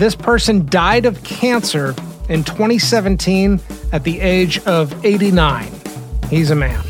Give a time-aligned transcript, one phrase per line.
[0.00, 1.94] This person died of cancer
[2.30, 3.60] in 2017
[3.92, 5.70] at the age of 89.
[6.30, 6.82] He's a man.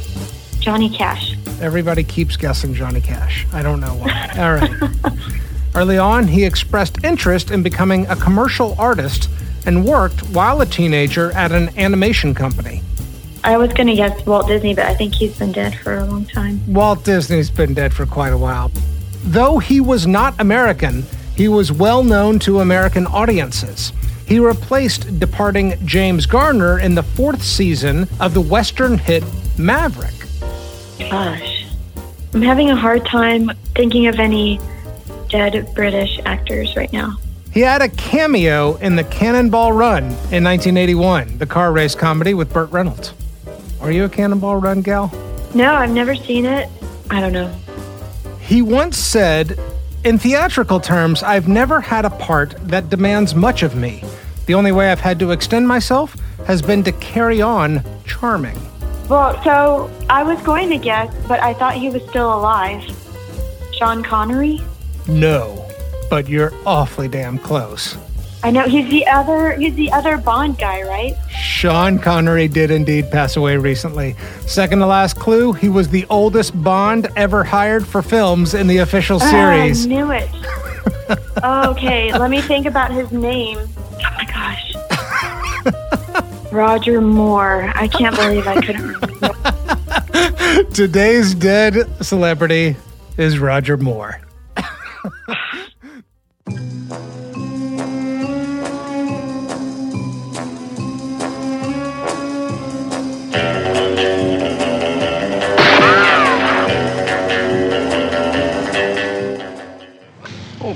[0.60, 1.34] Johnny Cash.
[1.60, 3.48] Everybody keeps guessing Johnny Cash.
[3.52, 4.30] I don't know why.
[4.38, 5.12] All right.
[5.74, 9.28] Early on, he expressed interest in becoming a commercial artist
[9.66, 12.80] and worked while a teenager at an animation company.
[13.42, 16.04] I was going to guess Walt Disney, but I think he's been dead for a
[16.04, 16.60] long time.
[16.72, 18.70] Walt Disney's been dead for quite a while.
[19.24, 21.02] Though he was not American,
[21.40, 23.94] he was well known to American audiences.
[24.26, 29.24] He replaced departing James Garner in the fourth season of the Western hit
[29.56, 30.12] Maverick.
[30.98, 31.64] Gosh.
[32.34, 34.60] I'm having a hard time thinking of any
[35.30, 37.16] dead British actors right now.
[37.54, 42.52] He had a cameo in the Cannonball Run in 1981, the car race comedy with
[42.52, 43.14] Burt Reynolds.
[43.80, 45.10] Are you a Cannonball Run gal?
[45.54, 46.68] No, I've never seen it.
[47.08, 47.50] I don't know.
[48.40, 49.58] He once said,
[50.02, 54.02] In theatrical terms, I've never had a part that demands much of me.
[54.46, 56.16] The only way I've had to extend myself
[56.46, 58.58] has been to carry on charming.
[59.10, 62.82] Well, so I was going to guess, but I thought he was still alive.
[63.74, 64.62] Sean Connery?
[65.06, 65.68] No,
[66.08, 67.98] but you're awfully damn close.
[68.42, 71.14] I know he's the other he's the other Bond guy, right?
[71.30, 74.16] Sean Connery did indeed pass away recently.
[74.46, 78.78] Second to last clue, he was the oldest Bond ever hired for films in the
[78.78, 79.84] official ah, series.
[79.84, 80.28] I knew it.
[81.44, 83.58] okay, let me think about his name.
[83.58, 84.74] Oh my gosh.
[86.52, 87.70] Roger Moore.
[87.74, 90.64] I can't believe I couldn't remember.
[90.72, 92.76] Today's dead celebrity
[93.18, 94.20] is Roger Moore.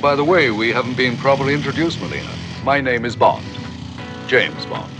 [0.04, 2.28] By the way, we haven't been properly introduced, Melina.
[2.62, 3.42] My name is Bond.
[4.26, 4.92] James Bond.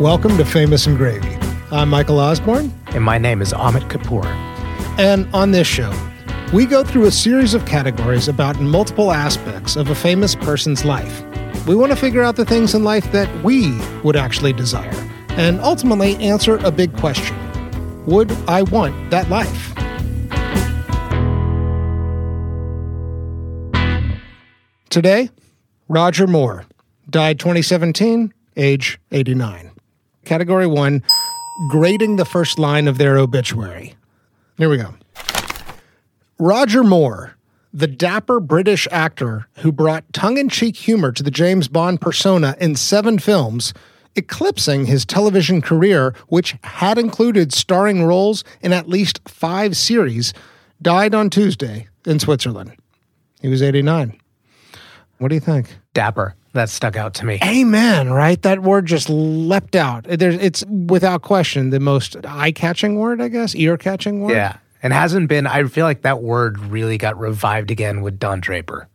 [0.00, 1.36] Welcome to Famous and Gravy.
[1.70, 4.24] I'm Michael Osborne, And my name is Amit Kapoor.
[4.98, 5.92] and on this show,
[6.54, 11.22] we go through a series of categories about multiple aspects of a famous person's life.
[11.66, 15.60] We want to figure out the things in life that we would actually desire, and
[15.60, 17.36] ultimately answer a big question
[18.06, 19.74] Would I want that life?
[24.88, 25.28] Today,
[25.88, 26.64] Roger Moore,
[27.08, 29.70] died 2017, age 89.
[30.24, 31.02] Category 1
[31.68, 33.94] Grading the first line of their obituary.
[34.56, 34.94] Here we go.
[36.38, 37.36] Roger Moore,
[37.72, 42.56] the dapper British actor who brought tongue in cheek humor to the James Bond persona
[42.58, 43.74] in seven films,
[44.16, 50.32] eclipsing his television career, which had included starring roles in at least five series,
[50.82, 52.72] died on Tuesday in Switzerland.
[53.40, 54.18] He was 89.
[55.18, 55.76] What do you think?
[55.94, 56.34] Dapper.
[56.52, 57.38] That stuck out to me.
[57.44, 58.40] Amen, right?
[58.42, 60.06] That word just leapt out.
[60.08, 64.32] It's without question the most eye catching word, I guess, ear catching word.
[64.32, 64.56] Yeah.
[64.82, 68.88] And hasn't been, I feel like that word really got revived again with Don Draper.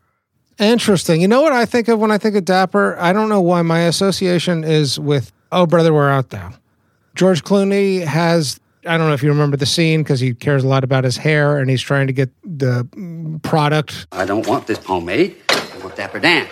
[0.60, 1.22] Interesting.
[1.22, 2.98] You know what I think of when I think of Dapper?
[3.00, 6.54] I don't know why my association is with Oh Brother Where Art Thou?
[7.16, 10.68] George Clooney has I don't know if you remember the scene because he cares a
[10.68, 12.88] lot about his hair and he's trying to get the
[13.42, 14.08] product.
[14.12, 15.36] I don't want this pomade.
[15.50, 16.48] I want Dapper Dan.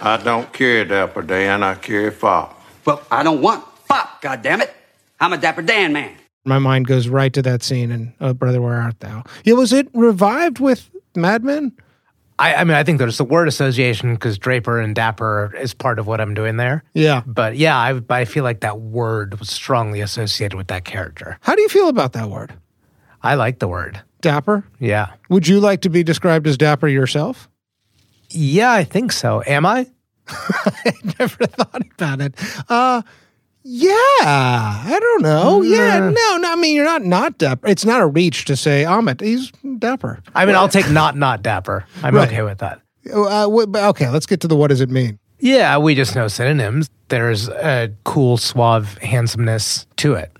[0.00, 2.60] I don't carry Dapper Dan, I carry Fop.
[2.84, 4.70] Well, I don't want Fop, goddammit.
[5.20, 6.16] I'm a Dapper Dan man.
[6.46, 9.22] My mind goes right to that scene and Oh Brother Where Art Thou?
[9.44, 11.72] Yeah, was it revived with Mad Men?
[12.38, 15.98] I, I mean, I think there's the word association because Draper and Dapper is part
[15.98, 16.82] of what I'm doing there.
[16.92, 17.22] Yeah.
[17.26, 21.38] But yeah, I, but I feel like that word was strongly associated with that character.
[21.42, 22.52] How do you feel about that word?
[23.22, 24.00] I like the word.
[24.20, 24.64] Dapper?
[24.80, 25.12] Yeah.
[25.28, 27.48] Would you like to be described as dapper yourself?
[28.30, 29.42] Yeah, I think so.
[29.46, 29.86] Am I?
[30.28, 32.34] I never thought about it.
[32.68, 33.02] Uh
[33.64, 35.62] yeah, I don't know.
[35.62, 36.52] Yeah, no, no.
[36.52, 37.66] I mean, you're not not dapper.
[37.66, 39.20] It's not a reach to say Amit.
[39.22, 40.22] He's dapper.
[40.34, 41.86] I mean, I'll take not not Dapper.
[42.02, 42.28] I'm Right.
[42.28, 42.80] okay with that.
[43.12, 45.18] Uh, but okay, let's get to the what does it mean?
[45.40, 46.88] Yeah, we just know synonyms.
[47.08, 50.30] There's a cool, suave handsomeness to it.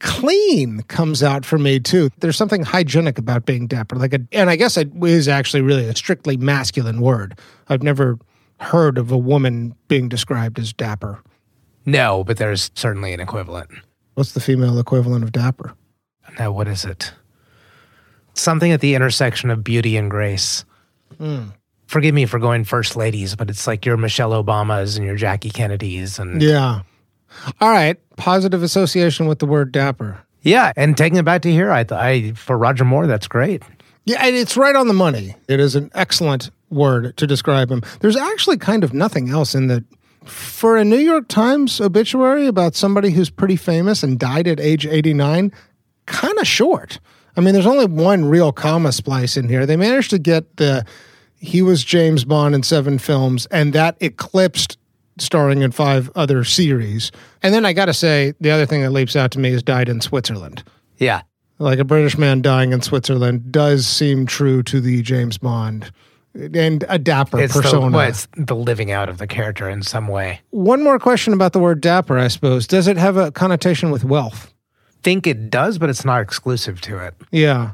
[0.00, 2.10] Clean comes out for me too.
[2.18, 5.86] There's something hygienic about being dapper, like a, and I guess it is actually really
[5.88, 7.38] a strictly masculine word.
[7.68, 8.18] I've never
[8.60, 11.20] heard of a woman being described as dapper.
[11.86, 13.70] No, but there's certainly an equivalent.
[14.14, 15.74] What's the female equivalent of dapper?
[16.38, 17.12] Now, what is it?
[18.34, 20.64] Something at the intersection of beauty and grace.
[21.18, 21.48] Hmm.
[21.86, 25.50] Forgive me for going first ladies, but it's like your Michelle Obamas and your Jackie
[25.50, 26.80] Kennedys and Yeah.
[27.60, 27.98] All right.
[28.16, 30.18] Positive association with the word dapper.
[30.42, 33.62] Yeah, and taking it back to here, I, I for Roger Moore, that's great.
[34.04, 35.34] Yeah, and it's right on the money.
[35.48, 37.82] It is an excellent word to describe him.
[38.00, 39.84] There's actually kind of nothing else in the
[40.24, 44.86] for a New York Times obituary about somebody who's pretty famous and died at age
[44.86, 45.52] 89,
[46.06, 46.98] kind of short.
[47.36, 49.66] I mean, there's only one real comma splice in here.
[49.66, 50.84] They managed to get the
[51.38, 54.78] he was James Bond in seven films, and that eclipsed
[55.18, 57.12] starring in five other series.
[57.42, 59.62] And then I got to say, the other thing that leaps out to me is
[59.62, 60.64] died in Switzerland.
[60.98, 61.22] Yeah.
[61.58, 65.92] Like a British man dying in Switzerland does seem true to the James Bond
[66.34, 67.96] and a dapper It's the, persona.
[67.96, 70.40] well, it's the living out of the character in some way.
[70.50, 72.66] One more question about the word dapper, I suppose.
[72.66, 74.52] Does it have a connotation with wealth?
[75.02, 77.14] Think it does, but it's not exclusive to it.
[77.30, 77.72] Yeah.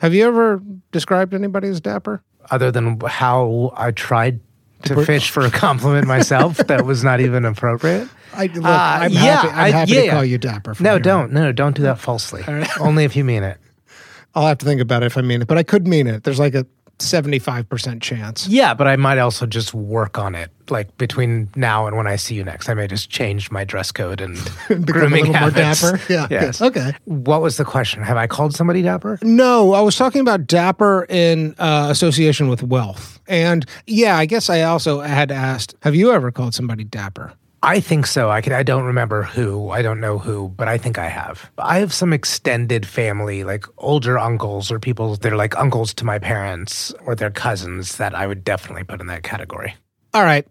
[0.00, 0.62] Have you ever
[0.92, 2.22] described anybody as dapper?
[2.50, 4.40] Other than how I tried
[4.84, 8.08] to fish for a compliment myself, that was not even appropriate.
[8.32, 10.74] I, look, Uh, I'm yeah, happy, I'm I- happy yeah, to call you dapper.
[10.78, 11.32] No, don't.
[11.32, 12.44] No, don't do that falsely.
[12.78, 13.58] Only if you mean it.
[14.34, 16.22] I'll have to think about it if I mean it, but I could mean it.
[16.22, 16.64] There's like a
[16.98, 18.46] 75% chance.
[18.48, 20.50] Yeah, but I might also just work on it.
[20.70, 23.90] Like between now and when I see you next, I may just change my dress
[23.90, 24.36] code and
[24.86, 26.00] grooming a little more dapper.
[26.08, 26.26] Yeah.
[26.30, 26.60] Yes.
[26.60, 26.92] Okay.
[27.04, 28.02] What was the question?
[28.02, 29.18] Have I called somebody dapper?
[29.22, 33.20] No, I was talking about dapper in uh, association with wealth.
[33.26, 37.32] And yeah, I guess I also had asked, have you ever called somebody dapper?
[37.62, 38.30] I think so.
[38.30, 38.52] I can.
[38.52, 39.70] I don't remember who.
[39.70, 41.50] I don't know who, but I think I have.
[41.58, 46.04] I have some extended family, like older uncles or people that are like uncles to
[46.04, 49.74] my parents or their cousins, that I would definitely put in that category.
[50.14, 50.46] All right.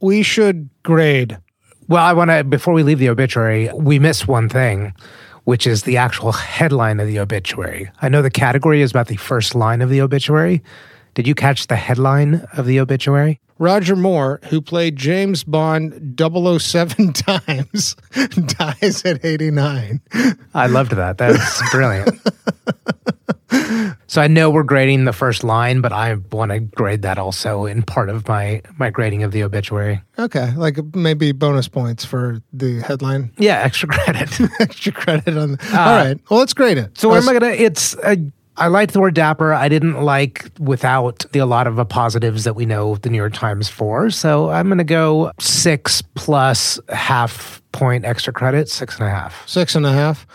[0.00, 1.36] We should grade.
[1.88, 4.92] Well, I want to, before we leave the obituary, we miss one thing,
[5.44, 7.90] which is the actual headline of the obituary.
[8.02, 10.62] I know the category is about the first line of the obituary.
[11.16, 13.40] Did you catch the headline of the obituary?
[13.58, 17.96] Roger Moore, who played James Bond 007 times,
[18.58, 20.02] dies at 89.
[20.52, 21.16] I loved that.
[21.16, 22.20] That's brilliant.
[24.06, 27.64] so I know we're grading the first line, but I want to grade that also
[27.64, 30.02] in part of my my grading of the obituary.
[30.18, 30.52] Okay.
[30.54, 33.32] Like maybe bonus points for the headline.
[33.38, 34.38] Yeah, extra credit.
[34.60, 35.52] Extra credit on.
[35.52, 36.20] The, uh, all right.
[36.28, 36.98] Well, let's grade it.
[36.98, 37.52] So what am I gonna?
[37.52, 38.18] It's a,
[38.58, 39.52] I liked the word dapper.
[39.52, 43.34] I didn't like without the a lot of positives that we know the New York
[43.34, 44.10] Times for.
[44.10, 49.46] So I'm gonna go six plus half point extra credit, six and a half.
[49.48, 50.26] Six and a half.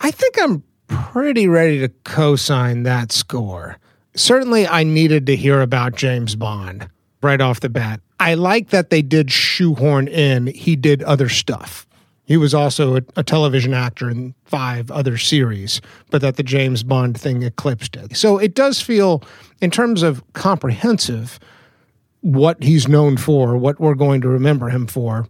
[0.00, 3.78] I think I'm pretty ready to co sign that score.
[4.14, 6.88] Certainly, I needed to hear about James Bond
[7.22, 8.00] right off the bat.
[8.18, 11.86] I like that they did shoehorn in, he did other stuff.
[12.26, 15.80] He was also a, a television actor in five other series,
[16.10, 18.16] but that the James Bond thing eclipsed it.
[18.16, 19.22] So it does feel,
[19.60, 21.38] in terms of comprehensive,
[22.20, 25.28] what he's known for, what we're going to remember him for,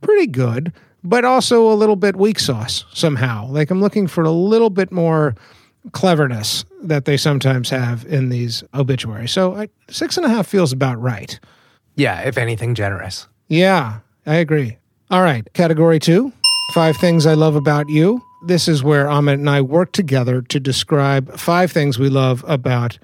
[0.00, 0.72] pretty good,
[1.04, 3.46] but also a little bit weak sauce somehow.
[3.46, 5.36] Like I'm looking for a little bit more
[5.92, 9.30] cleverness that they sometimes have in these obituaries.
[9.30, 11.38] So I, six and a half feels about right.
[11.94, 13.28] Yeah, if anything, generous.
[13.48, 14.78] Yeah, I agree.
[15.12, 16.32] All right, category two
[16.72, 18.22] five things I love about you.
[18.46, 22.98] This is where Amit and I work together to describe five things we love about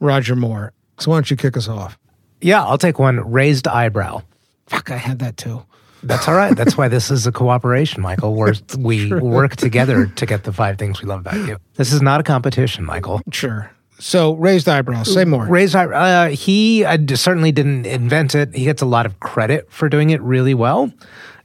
[0.00, 0.72] Roger Moore.
[0.98, 1.96] So why don't you kick us off?
[2.40, 3.20] Yeah, I'll take one.
[3.30, 4.22] Raised eyebrow.
[4.66, 5.64] Fuck, I had that too.
[6.02, 6.56] That's all right.
[6.56, 8.34] That's why this is a cooperation, Michael.
[8.34, 11.58] Where we work together to get the five things we love about you.
[11.76, 13.22] This is not a competition, Michael.
[13.30, 13.70] Sure.
[14.00, 15.14] So raised eyebrows.
[15.14, 15.46] Say more.
[15.46, 16.02] Raised eyebrow.
[16.02, 18.52] Uh, he uh, certainly didn't invent it.
[18.52, 20.92] He gets a lot of credit for doing it really well.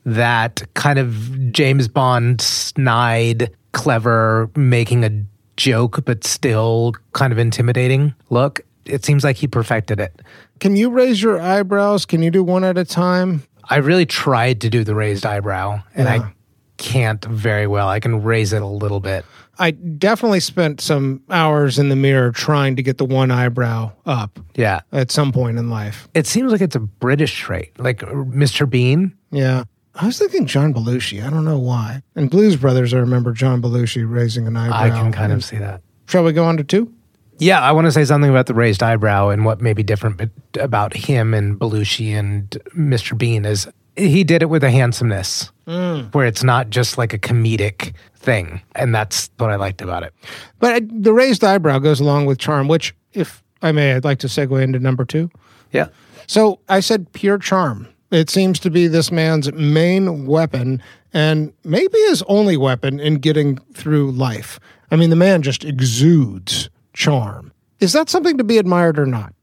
[0.07, 5.11] That kind of James Bond snide, clever, making a
[5.57, 8.61] joke, but still kind of intimidating look.
[8.85, 10.21] It seems like he perfected it.
[10.61, 12.05] Can you raise your eyebrows?
[12.05, 13.43] Can you do one at a time?
[13.69, 16.13] I really tried to do the raised eyebrow, and Yeah.
[16.27, 16.33] I
[16.77, 17.89] can't very well.
[17.89, 19.25] I can raise it a little bit.
[19.59, 24.39] I definitely spent some hours in the mirror trying to get the one eyebrow up
[24.55, 24.81] Yeah.
[24.93, 26.07] at some point in life.
[26.13, 28.69] It seems like it's a British trait, like Mr.
[28.69, 29.11] Bean.
[29.31, 29.63] Yeah.
[29.99, 31.25] I was thinking John Belushi.
[31.25, 32.03] I don't know why.
[32.15, 34.77] And Blues Brothers, I remember John Belushi raising an eyebrow.
[34.77, 35.81] I can kind of see that.
[36.07, 36.93] Shall we go on to two?
[37.39, 40.21] Yeah, I want to say something about the raised eyebrow and what may be different
[40.59, 43.17] about him and Belushi and Mr.
[43.17, 46.13] Bean is he did it with a handsomeness mm.
[46.13, 48.61] where it's not just like a comedic thing.
[48.75, 50.13] And that's what I liked about it.
[50.59, 54.27] But the raised eyebrow goes along with charm, which, if I may, I'd like to
[54.27, 55.29] segue into number two.
[55.71, 55.87] Yeah.
[56.27, 57.87] So I said pure charm.
[58.11, 60.81] It seems to be this man's main weapon
[61.13, 64.59] and maybe his only weapon in getting through life.
[64.91, 67.51] I mean, the man just exudes charm.
[67.79, 69.33] Is that something to be admired or not?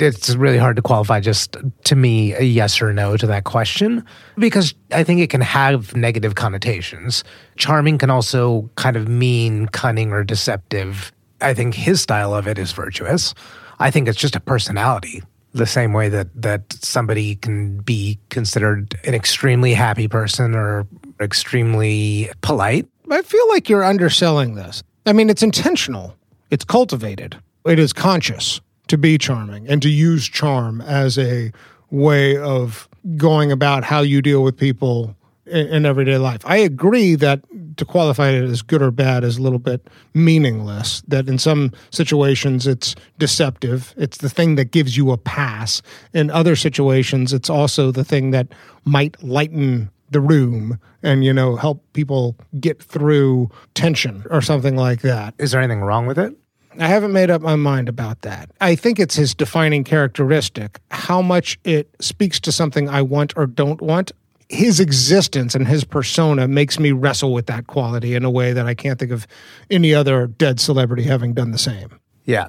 [0.00, 4.04] It's really hard to qualify just to me a yes or no to that question
[4.36, 7.24] because I think it can have negative connotations.
[7.56, 11.10] Charming can also kind of mean cunning or deceptive.
[11.40, 13.34] I think his style of it is virtuous.
[13.80, 15.22] I think it's just a personality.
[15.54, 20.86] The same way that that somebody can be considered an extremely happy person or
[21.20, 22.86] extremely polite.
[23.10, 24.82] I feel like you're underselling this.
[25.06, 26.14] I mean, it's intentional,
[26.50, 31.52] it's cultivated, it is conscious to be charming and to use charm as a
[31.90, 35.16] way of going about how you deal with people
[35.48, 36.40] in, in everyday life.
[36.44, 37.40] I agree that
[37.76, 41.72] to qualify it as good or bad is a little bit meaningless, that in some
[41.90, 45.80] situations it's deceptive, it's the thing that gives you a pass.
[46.12, 48.48] In other situations, it's also the thing that
[48.84, 55.02] might lighten the room and you know help people get through tension or something like
[55.02, 55.34] that.
[55.38, 56.34] Is there anything wrong with it?
[56.80, 58.50] I haven't made up my mind about that.
[58.60, 60.80] I think it's his defining characteristic.
[60.92, 64.12] How much it speaks to something I want or don't want.
[64.48, 68.66] His existence and his persona makes me wrestle with that quality in a way that
[68.66, 69.26] I can't think of
[69.70, 71.98] any other dead celebrity having done the same.
[72.24, 72.48] Yeah.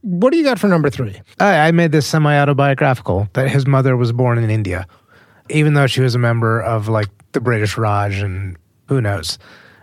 [0.00, 1.20] What do you got for number three?
[1.38, 4.86] I, I made this semi autobiographical that his mother was born in India,
[5.50, 8.56] even though she was a member of like the British Raj and
[8.86, 9.38] who knows.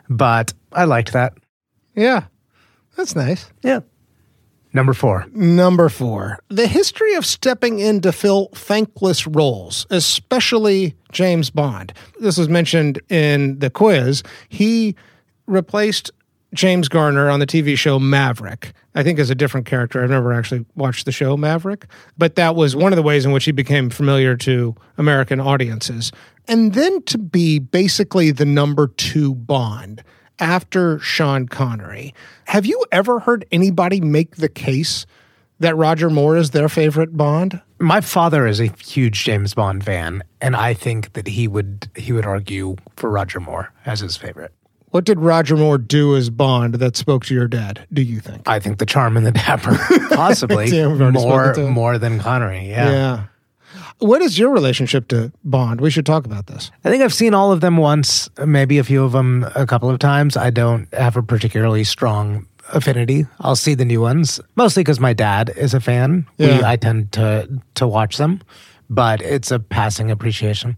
[0.09, 1.33] But I liked that.
[1.95, 2.25] Yeah,
[2.95, 3.51] that's nice.
[3.61, 3.81] Yeah.
[4.75, 5.25] Number four.
[5.31, 11.93] Number four, the history of stepping in to fill thankless roles, especially James Bond.
[12.19, 14.21] This was mentioned in the quiz.
[14.49, 14.97] He
[15.47, 16.11] replaced
[16.53, 18.73] James Garner on the TV show Maverick.
[18.95, 20.03] I think as a different character.
[20.03, 21.85] I've never actually watched the show Maverick,
[22.17, 26.11] but that was one of the ways in which he became familiar to American audiences.
[26.49, 30.03] And then to be basically the number two Bond
[30.39, 32.13] after Sean Connery.
[32.45, 35.05] Have you ever heard anybody make the case
[35.59, 37.61] that Roger Moore is their favorite Bond?
[37.79, 42.11] My father is a huge James Bond fan, and I think that he would he
[42.13, 44.51] would argue for Roger Moore as his favorite.
[44.91, 48.47] What did Roger Moore do as Bond that spoke to your dad, do you think?
[48.47, 49.77] I think the charm and the dapper,
[50.15, 51.73] possibly Yeah, more spoken to him.
[51.73, 52.69] more than Connery.
[52.69, 52.91] Yeah.
[52.91, 53.23] yeah.
[53.99, 55.79] What is your relationship to Bond?
[55.79, 56.69] We should talk about this.
[56.83, 59.89] I think I've seen all of them once, maybe a few of them a couple
[59.89, 60.35] of times.
[60.35, 63.25] I don't have a particularly strong affinity.
[63.39, 66.27] I'll see the new ones, mostly because my dad is a fan.
[66.37, 68.41] We, I tend to to watch them,
[68.89, 70.75] but it's a passing appreciation.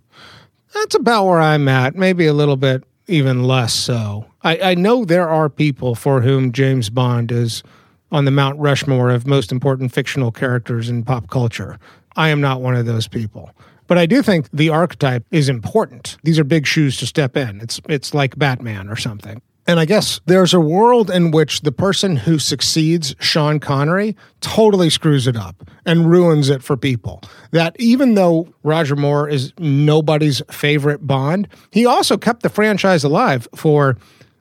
[0.73, 4.25] That's about where I'm at, maybe a little bit even less so.
[4.43, 7.63] I, I know there are people for whom James Bond is
[8.11, 11.79] on the Mount Rushmore of most important fictional characters in pop culture.
[12.17, 13.51] I am not one of those people.
[13.87, 16.17] But I do think the archetype is important.
[16.23, 17.61] These are big shoes to step in.
[17.61, 19.41] It's it's like Batman or something.
[19.69, 24.89] And I guess there's a world in which the person who succeeds Sean Connery totally
[24.89, 27.21] screws it up and ruins it for people.
[27.51, 33.45] That even though Roger Moore is nobody's favorite Bond, he also kept the franchise alive
[33.55, 33.97] for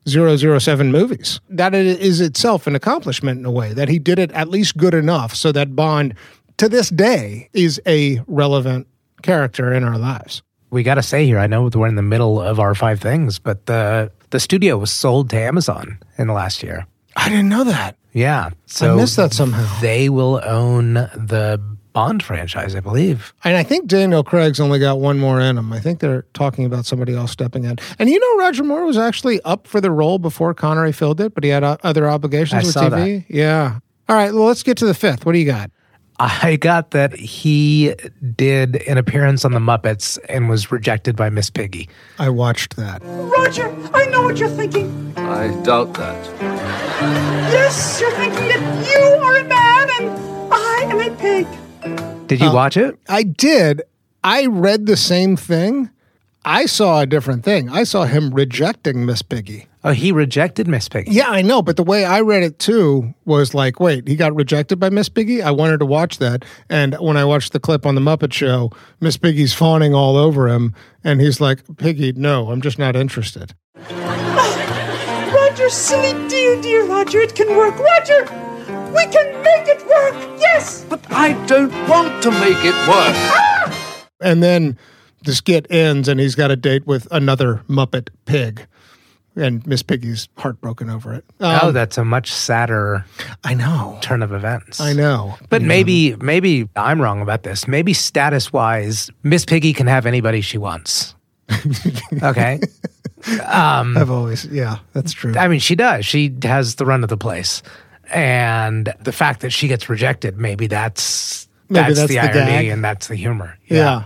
[0.06, 1.40] 007 movies.
[1.48, 4.94] That is itself an accomplishment in a way, that he did it at least good
[4.94, 6.14] enough so that Bond,
[6.58, 8.86] to this day, is a relevant
[9.22, 10.42] character in our lives.
[10.70, 13.38] We got to say here, I know we're in the middle of our five things,
[13.38, 16.86] but the the studio was sold to Amazon in the last year.
[17.14, 17.96] I didn't know that.
[18.12, 19.80] Yeah, so I missed that somehow.
[19.80, 21.60] They will own the
[21.96, 23.32] Bond franchise, I believe.
[23.42, 25.72] And I think Daniel Craig's only got one more in him.
[25.72, 27.78] I think they're talking about somebody else stepping in.
[27.98, 31.32] And you know, Roger Moore was actually up for the role before Connery filled it,
[31.32, 33.24] but he had other obligations I with TV.
[33.30, 33.78] Yeah.
[34.10, 34.30] All right.
[34.34, 35.24] Well, let's get to the fifth.
[35.24, 35.70] What do you got?
[36.18, 37.94] I got that he
[38.34, 41.88] did an appearance on the Muppets and was rejected by Miss Piggy.
[42.18, 43.02] I watched that.
[43.04, 45.12] Roger, I know what you're thinking.
[45.16, 46.24] I doubt that.
[47.52, 51.46] Yes, you're thinking that you are a man and I am a pig.
[52.28, 52.98] Did you uh, watch it?
[53.08, 53.82] I did.
[54.24, 55.90] I read the same thing.
[56.44, 57.68] I saw a different thing.
[57.68, 59.66] I saw him rejecting Miss Piggy.
[59.86, 61.12] Oh, he rejected Miss Piggy.
[61.12, 64.34] Yeah, I know, but the way I read it too was like, wait, he got
[64.34, 65.42] rejected by Miss Piggy?
[65.42, 66.44] I wanted to watch that.
[66.68, 70.48] And when I watched the clip on the Muppet Show, Miss Piggy's fawning all over
[70.48, 70.74] him,
[71.04, 73.54] and he's like, Piggy, no, I'm just not interested.
[73.92, 77.78] Roger, silly dear, dear Roger, it can work.
[77.78, 78.22] Roger,
[78.92, 80.40] we can make it work.
[80.40, 80.84] Yes.
[80.88, 83.76] But I don't want to make it work.
[84.20, 84.78] And then
[85.22, 88.66] the skit ends, and he's got a date with another Muppet pig.
[89.36, 91.24] And Miss Piggy's heartbroken over it.
[91.40, 93.04] Um, oh, that's a much sadder
[93.44, 93.98] I know.
[94.00, 94.80] turn of events.
[94.80, 95.36] I know.
[95.50, 97.68] But maybe, maybe I'm wrong about this.
[97.68, 101.14] Maybe status wise, Miss Piggy can have anybody she wants.
[102.22, 102.60] okay.
[103.26, 105.34] I've always, yeah, that's true.
[105.36, 106.06] I mean, she does.
[106.06, 107.62] She has the run of the place.
[108.10, 112.50] And the fact that she gets rejected, maybe that's Maybe that's, that's the, the irony
[112.50, 112.66] gag.
[112.68, 113.58] and that's the humor.
[113.66, 114.04] yeah.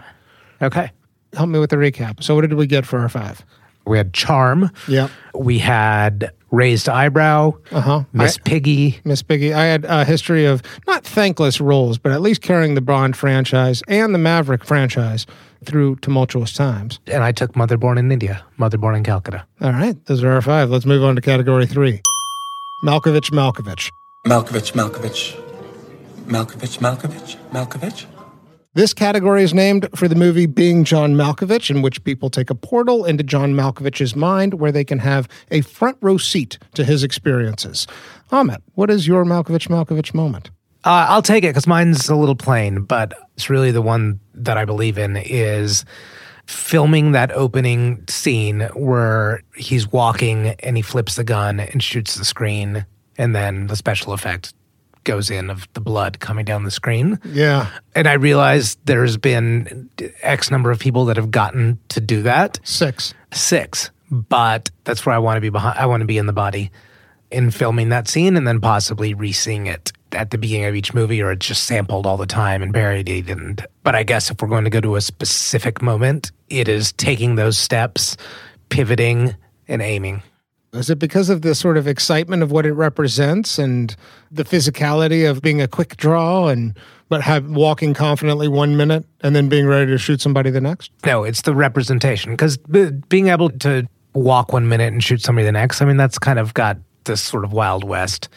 [0.63, 0.91] Okay.
[1.35, 2.23] Help me with the recap.
[2.23, 3.45] So, what did we get for our five?
[3.87, 4.71] We had Charm.
[4.89, 5.09] Yeah.
[5.35, 7.53] We had Raised Eyebrow.
[7.73, 8.05] Uh-huh.
[8.13, 9.01] Miss I- Piggy.
[9.05, 9.53] Miss Piggy.
[9.55, 13.83] I had a history of not thankless roles, but at least carrying the Bond franchise
[13.89, 15.27] and the Maverick franchise
[15.65, 17.01] through tumultuous times.
[17.07, 19.47] And I took Motherborn in India, Motherborn in Calcutta.
[19.61, 20.71] All right, those are our five.
[20.71, 22.01] Let's move on to category three.
[22.85, 23.91] Malkovich, Malkovich.
[24.27, 25.37] Malkovich, Malkovich.
[26.27, 28.07] Malkovich, Malkovich, Malkovich.
[28.75, 32.55] This category is named for the movie Being John Malkovich, in which people take a
[32.55, 37.03] portal into John Malkovich's mind where they can have a front row seat to his
[37.03, 37.89] experiences.
[38.31, 40.51] Amit, what is your Malkovich Malkovich moment?
[40.85, 44.57] Uh, I'll take it because mine's a little plain, but it's really the one that
[44.57, 45.85] I believe in is
[46.47, 52.25] filming that opening scene where he's walking and he flips the gun and shoots the
[52.25, 52.87] screen,
[53.19, 54.55] and then the special effect
[55.05, 57.19] goes in of the blood coming down the screen.
[57.25, 59.91] Yeah, And I realize there's been
[60.23, 62.61] X number of people that have gotten to do that.
[62.63, 63.15] six.
[63.33, 65.79] Six, but that's where I want to be behind.
[65.79, 66.71] I want to be in the body
[67.31, 71.23] in filming that scene and then possibly re-seeing it at the beginning of each movie
[71.23, 74.49] or it's just sampled all the time and parodied and but I guess if we're
[74.49, 78.17] going to go to a specific moment, it is taking those steps,
[78.69, 79.37] pivoting
[79.69, 80.23] and aiming.
[80.73, 83.95] Is it because of the sort of excitement of what it represents and
[84.31, 89.35] the physicality of being a quick draw and but have walking confidently one minute and
[89.35, 90.93] then being ready to shoot somebody the next?
[91.05, 95.45] No, it's the representation because b- being able to walk one minute and shoot somebody
[95.45, 98.29] the next, I mean, that's kind of got this sort of Wild West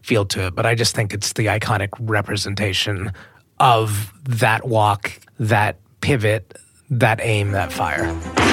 [0.00, 0.54] feel to it.
[0.54, 3.12] But I just think it's the iconic representation
[3.60, 6.56] of that walk, that pivot,
[6.88, 8.51] that aim, that fire.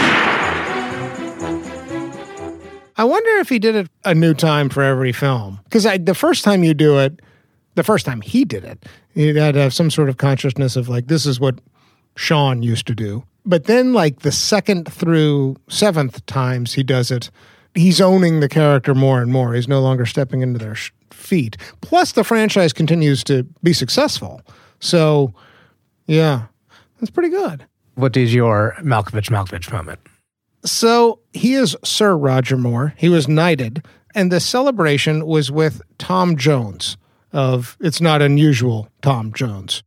[3.00, 5.62] I wonder if he did it a new time for every film.
[5.64, 7.22] Because the first time you do it,
[7.76, 10.90] the first time he did it, he had to have some sort of consciousness of
[10.90, 11.60] like, this is what
[12.18, 13.24] Sean used to do.
[13.46, 17.32] But then, like the second through seventh times he does it,
[17.74, 19.54] he's owning the character more and more.
[19.54, 21.56] He's no longer stepping into their sh- feet.
[21.80, 24.42] Plus, the franchise continues to be successful.
[24.82, 25.34] So,
[26.06, 26.48] yeah,
[27.00, 27.66] that's pretty good.
[27.96, 30.02] What is your Malkovich Malkovich moment?
[30.70, 32.94] So he is Sir Roger Moore.
[32.96, 36.96] He was knighted, and the celebration was with Tom Jones
[37.34, 39.82] of It's Not Unusual Tom Jones.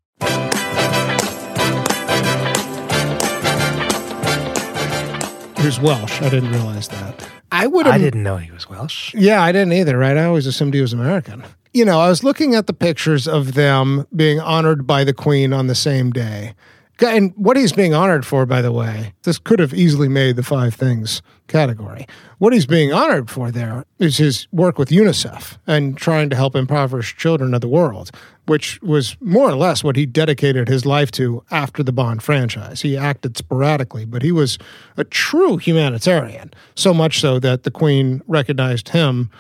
[5.61, 6.21] Who's Welsh.
[6.21, 7.29] I didn't realize that.
[7.53, 9.15] I would I didn't know he was Welsh.
[9.15, 10.17] yeah, I didn't either, right?
[10.17, 11.45] I always assumed he was American.
[11.73, 15.53] You know, I was looking at the pictures of them being honored by the Queen
[15.53, 16.55] on the same day.
[17.03, 20.43] And what he's being honored for, by the way, this could have easily made the
[20.43, 22.07] five things category.
[22.39, 26.55] What he's being honored for there is his work with UNICEF and trying to help
[26.55, 28.11] impoverished children of the world,
[28.47, 32.83] which was more or less what he dedicated his life to after the Bond franchise.
[32.83, 34.59] He acted sporadically, but he was
[34.97, 39.31] a true humanitarian, so much so that the Queen recognized him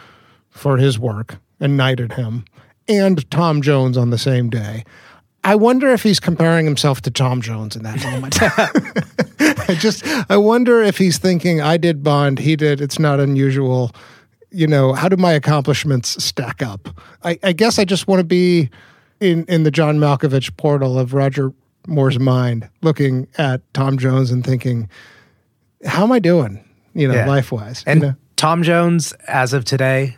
[0.50, 2.44] for his work and knighted him,
[2.88, 4.84] and Tom Jones on the same day.
[5.44, 8.38] I wonder if he's comparing himself to Tom Jones in that moment.
[9.68, 13.90] I just, I wonder if he's thinking, I did Bond, he did, it's not unusual.
[14.50, 16.88] You know, how do my accomplishments stack up?
[17.24, 18.70] I, I guess I just want to be
[19.20, 21.52] in, in the John Malkovich portal of Roger
[21.88, 24.88] Moore's mind, looking at Tom Jones and thinking,
[25.84, 26.62] how am I doing,
[26.94, 27.26] you know, Yeah.
[27.26, 27.82] life wise?
[27.86, 28.14] And you know?
[28.36, 30.16] Tom Jones, as of today.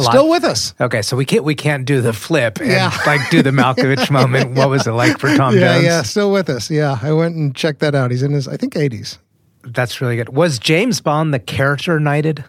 [0.00, 0.74] Still with us.
[0.80, 2.96] Okay, so we can't we can't do the flip and Yeah.
[3.06, 4.54] like do the Malkovich moment.
[4.56, 5.84] What was it like for Tom yeah, Jones?
[5.84, 6.70] yeah, still with us.
[6.70, 8.10] Yeah, I went and checked that out.
[8.10, 9.18] He's in his, I think, 80s.
[9.64, 10.30] That's really good.
[10.30, 12.44] Was James Bond the character knighted?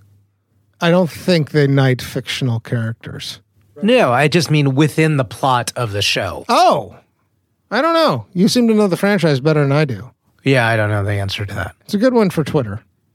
[0.82, 3.41] I don't think they knight fictional characters.
[3.82, 6.45] No, I just mean within the plot of the show.
[6.49, 6.95] Oh,
[7.71, 8.25] I don't know.
[8.34, 10.12] You seem to know the franchise better than I do.
[10.43, 11.75] Yeah, I don't know the answer to that.
[11.82, 12.82] It's a good one for Twitter.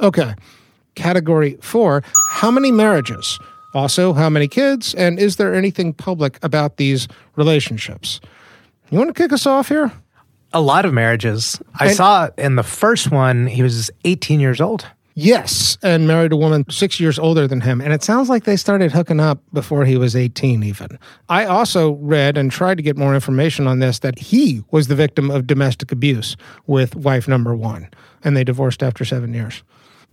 [0.00, 0.34] Okay.
[0.94, 3.38] Category four How many marriages?
[3.74, 4.94] Also, how many kids?
[4.94, 8.20] And is there anything public about these relationships?
[8.90, 9.92] You want to kick us off here?
[10.52, 11.60] A lot of marriages.
[11.78, 14.86] I And- saw in the first one, he was 18 years old.
[15.14, 17.80] Yes, and married a woman six years older than him.
[17.80, 20.98] And it sounds like they started hooking up before he was 18, even.
[21.28, 24.94] I also read and tried to get more information on this that he was the
[24.94, 26.36] victim of domestic abuse
[26.66, 27.88] with wife number one,
[28.24, 29.62] and they divorced after seven years.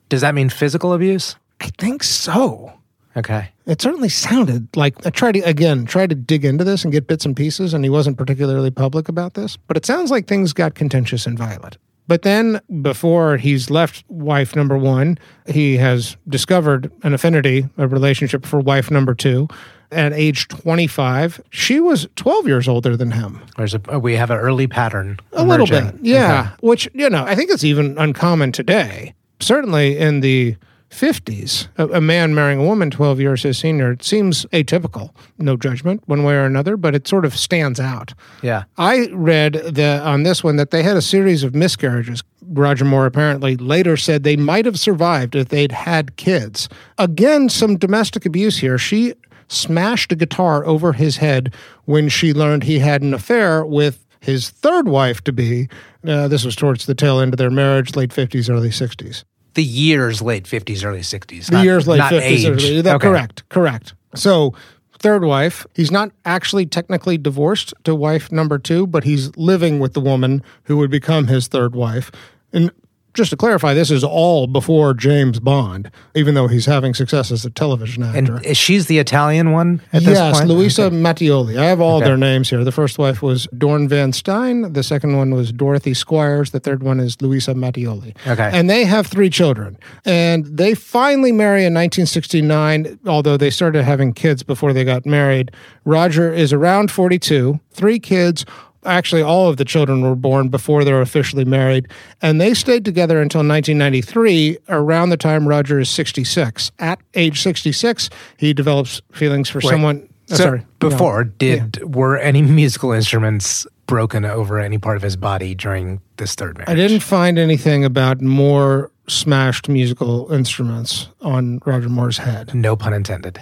[0.09, 1.35] Does that mean physical abuse?
[1.59, 2.73] I think so.
[3.15, 3.49] Okay.
[3.65, 7.07] It certainly sounded like I tried to again try to dig into this and get
[7.07, 9.57] bits and pieces, and he wasn't particularly public about this.
[9.57, 11.77] But it sounds like things got contentious and violent.
[12.07, 18.45] But then, before he's left wife number one, he has discovered an affinity, a relationship
[18.45, 19.49] for wife number two.
[19.91, 23.41] At age 25, she was 12 years older than him.
[23.57, 25.17] There's a, we have an early pattern.
[25.33, 26.51] A little bit, yeah.
[26.61, 29.13] Which, you know, I think it's even uncommon today.
[29.39, 30.55] Certainly in the
[30.89, 35.11] 50s, a, a man marrying a woman 12 years his senior it seems atypical.
[35.37, 38.13] No judgment one way or another, but it sort of stands out.
[38.41, 38.63] Yeah.
[38.77, 42.23] I read that on this one that they had a series of miscarriages.
[42.49, 46.69] Roger Moore apparently later said they might have survived if they'd had kids.
[46.97, 48.77] Again, some domestic abuse here.
[48.77, 49.13] She
[49.49, 51.53] smashed a guitar over his head
[51.85, 55.69] when she learned he had an affair with his third wife to be.
[56.07, 59.23] Uh, this was towards the tail end of their marriage, late 50s, early 60s.
[59.53, 61.47] The years late 50s, early 60s.
[61.47, 62.21] The not- years late not 50s.
[62.23, 62.45] age.
[62.47, 63.07] early- that- Okay.
[63.07, 63.93] Correct, correct.
[64.15, 64.53] So,
[64.99, 69.93] third wife, he's not actually technically divorced to wife number two, but he's living with
[69.93, 72.11] the woman who would become his third wife.
[72.53, 72.71] And
[73.17, 77.43] just to clarify, this is all before James Bond, even though he's having success as
[77.43, 78.39] a television actor.
[78.45, 80.49] And she's the Italian one at this yes, point?
[80.49, 80.95] Luisa Okay.
[80.95, 81.57] Mattioli.
[81.59, 82.05] I have all Okay.
[82.05, 82.63] their names here.
[82.63, 84.71] The first wife was Doorn Van Steyn.
[84.73, 86.51] The second one was Dorothy Squires.
[86.51, 88.15] The third one is Luisa Mattioli.
[88.27, 88.49] Okay.
[88.53, 89.77] And they have three children.
[90.05, 95.51] And they finally marry in 1969, although they started having kids before they got married.
[95.85, 98.45] Roger is around 42, three kids.
[98.87, 101.87] Actually, all of the children were born before they were officially married.
[102.21, 106.71] And they stayed together until 1993, around the time Roger is 66.
[106.79, 109.69] At age 66, he develops feelings for Wait.
[109.69, 110.07] someone.
[110.31, 110.65] uh, So sorry.
[110.79, 111.31] before, No.
[111.37, 116.57] did were any musical instruments broken over any part of his body during this third
[116.57, 116.69] marriage?
[116.69, 122.53] I didn't find anything about more smashed musical instruments on Roger Moore's head.
[122.53, 123.39] No pun intended.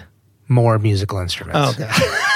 [0.48, 1.80] More musical instruments.
[1.80, 1.90] Okay.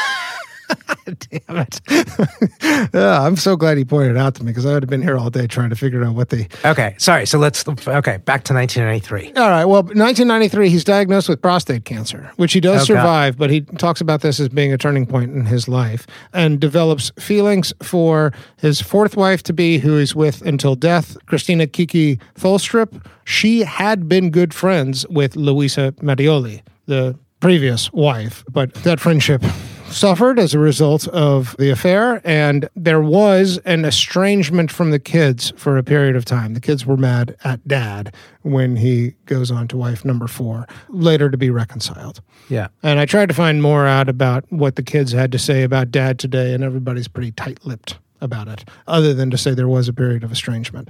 [1.05, 1.81] Damn it.
[2.93, 5.01] yeah, I'm so glad he pointed it out to me because I would have been
[5.01, 6.47] here all day trying to figure out what the.
[6.63, 7.25] Okay, sorry.
[7.25, 9.33] So let's okay back to 1993.
[9.41, 9.65] All right.
[9.65, 12.99] Well, 1993, he's diagnosed with prostate cancer, which he does Oh, God.
[13.01, 16.59] survive, but he talks about this as being a turning point in his life and
[16.59, 22.19] develops feelings for his fourth wife to be, who he's with until death, Christina Kiki
[22.35, 23.03] Tholstrup.
[23.25, 29.43] She had been good friends with Luisa Mattioli, the previous wife, but that friendship
[29.91, 35.53] suffered as a result of the affair, and there was an estrangement from the kids
[35.57, 36.53] for a period of time.
[36.53, 41.29] The kids were mad at dad when he goes on to wife number four, later
[41.29, 42.21] to be reconciled.
[42.49, 42.69] Yeah.
[42.83, 45.91] And I tried to find more out about what the kids had to say about
[45.91, 49.87] dad today, and everybody's pretty tight lipped about it, other than to say there was
[49.87, 50.89] a period of estrangement.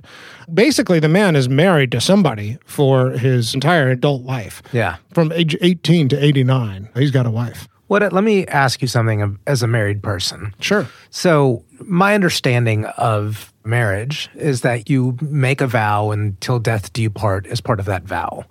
[0.52, 4.64] Basically, the man is married to somebody for his entire adult life.
[4.74, 4.98] Yeah.
[5.14, 7.68] From age 18 to 89, he's got a wife.
[7.90, 8.14] What?
[8.14, 10.54] Let me ask you something as a married person.
[10.60, 10.88] Sure.
[11.10, 17.10] So, my understanding of marriage is that you make a vow until death do you
[17.10, 18.46] part as part of that vow.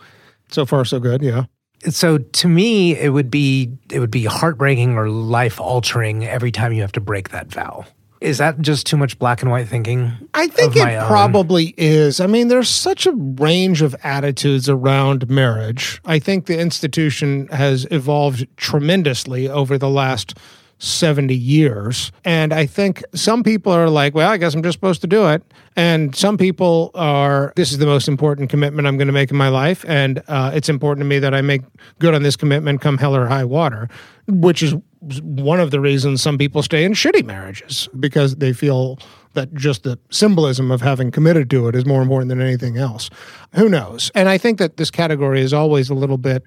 [0.50, 1.22] So far, so good.
[1.22, 1.44] Yeah.
[1.88, 6.72] So to me, it would be it would be heartbreaking or life altering every time
[6.72, 7.84] you have to break that vow.
[8.20, 10.12] Is that just too much black and white thinking?
[10.34, 11.06] I think it my own?
[11.06, 12.20] probably is.
[12.20, 16.00] I mean, there's such a range of attitudes around marriage.
[16.04, 20.36] I think the institution has evolved tremendously over the last
[20.78, 22.12] 70 years.
[22.24, 25.28] And I think some people are like, well, I guess I'm just supposed to do
[25.28, 25.42] it.
[25.76, 29.36] And some people are, this is the most important commitment I'm going to make in
[29.36, 29.84] my life.
[29.88, 31.62] And uh, it's important to me that I make
[31.98, 33.88] good on this commitment come hell or high water,
[34.26, 34.74] which is
[35.22, 38.98] one of the reasons some people stay in shitty marriages because they feel
[39.34, 43.10] that just the symbolism of having committed to it is more important than anything else.
[43.54, 44.10] Who knows?
[44.14, 46.44] And I think that this category is always a little bit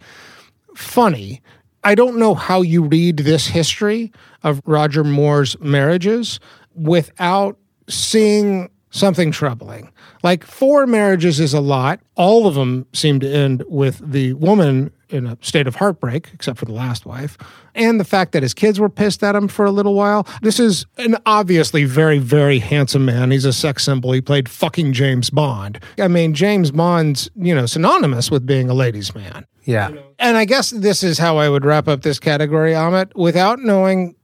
[0.76, 1.42] funny.
[1.84, 4.12] I don't know how you read this history
[4.44, 6.40] of Roger Moore's marriages
[6.76, 7.58] without
[7.90, 9.92] seeing something troubling.
[10.22, 12.00] Like four marriages is a lot.
[12.16, 16.58] All of them seem to end with the woman in a state of heartbreak, except
[16.58, 17.38] for the last wife,
[17.76, 20.28] and the fact that his kids were pissed at him for a little while.
[20.42, 23.32] This is an obviously very, very handsome man.
[23.32, 24.12] He's a sex symbol.
[24.12, 25.80] He played fucking James Bond.
[25.98, 29.46] I mean, James Bond's, you know, synonymous with being a ladies' man.
[29.64, 29.92] Yeah.
[30.18, 34.16] And I guess this is how I would wrap up this category, Amit, without knowing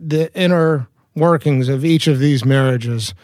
[0.00, 3.14] the inner workings of each of these marriages.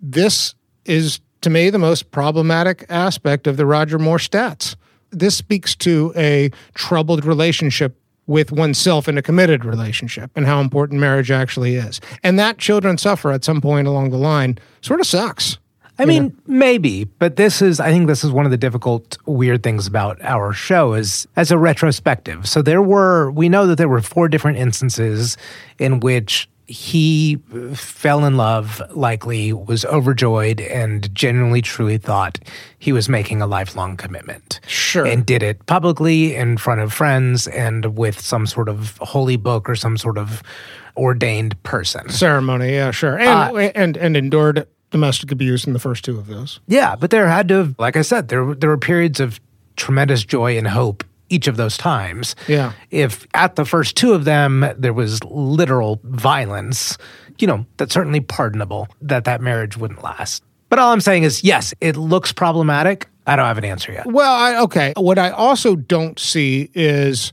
[0.00, 4.76] This is, to me, the most problematic aspect of the Roger Moore stats.
[5.18, 11.00] This speaks to a troubled relationship with oneself in a committed relationship and how important
[11.00, 12.00] marriage actually is.
[12.22, 15.58] And that children suffer at some point along the line sort of sucks.
[15.98, 19.62] I mean, maybe, but this is, I think this is one of the difficult, weird
[19.62, 22.46] things about our show is as a retrospective.
[22.46, 25.38] So there were, we know that there were four different instances
[25.78, 27.36] in which he
[27.74, 32.38] fell in love, likely was overjoyed, and genuinely, truly thought
[32.78, 34.60] he was making a lifelong commitment.
[34.66, 35.06] Sure.
[35.06, 39.68] And did it publicly in front of friends and with some sort of holy book
[39.68, 40.42] or some sort of
[40.96, 42.08] ordained person.
[42.08, 43.18] Ceremony, yeah, sure.
[43.18, 46.60] And, uh, and, and endured domestic abuse in the first two of those.
[46.66, 49.40] Yeah, but there had to have, like I said, there there were periods of
[49.76, 52.36] tremendous joy and hope each of those times.
[52.48, 52.72] Yeah.
[52.90, 56.98] If at the first two of them there was literal violence,
[57.38, 60.42] you know, that's certainly pardonable that that marriage wouldn't last.
[60.68, 63.08] But all I'm saying is, yes, it looks problematic.
[63.26, 64.06] I don't have an answer yet.
[64.06, 64.92] Well, I, okay.
[64.96, 67.32] What I also don't see is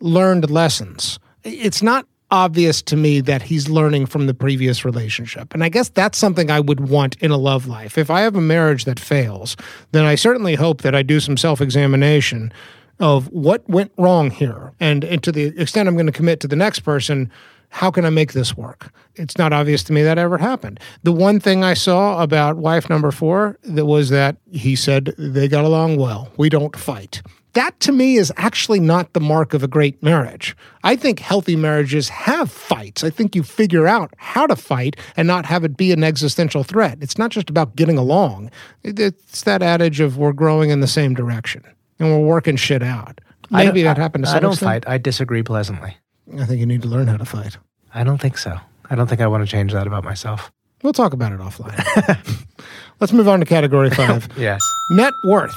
[0.00, 1.18] learned lessons.
[1.42, 5.54] It's not obvious to me that he's learning from the previous relationship.
[5.54, 7.96] And I guess that's something I would want in a love life.
[7.96, 9.56] If I have a marriage that fails,
[9.92, 12.52] then I certainly hope that I do some self examination
[13.00, 14.72] of what went wrong here.
[14.80, 17.30] And, and to the extent I'm going to commit to the next person,
[17.74, 18.92] how can I make this work?
[19.16, 20.78] It's not obvious to me that ever happened.
[21.02, 25.48] The one thing I saw about wife number four that was that he said they
[25.48, 26.30] got along well.
[26.36, 27.20] We don't fight.
[27.54, 30.56] That to me is actually not the mark of a great marriage.
[30.82, 33.02] I think healthy marriages have fights.
[33.02, 36.64] I think you figure out how to fight and not have it be an existential
[36.64, 36.98] threat.
[37.00, 38.50] It's not just about getting along.
[38.82, 41.64] It's that adage of we're growing in the same direction
[42.04, 43.20] and we're working shit out.
[43.52, 44.84] I Maybe don't- that happened to some I don't extent.
[44.84, 44.92] fight.
[44.92, 45.96] I disagree pleasantly.
[46.38, 47.58] I think you need to learn how to fight.
[47.94, 48.58] I don't think so.
[48.90, 50.50] I don't think I want to change that about myself.
[50.82, 52.44] We'll talk about it offline.
[53.00, 54.28] Let's move on to category five.
[54.36, 54.62] Yes.
[54.90, 55.54] Net worth.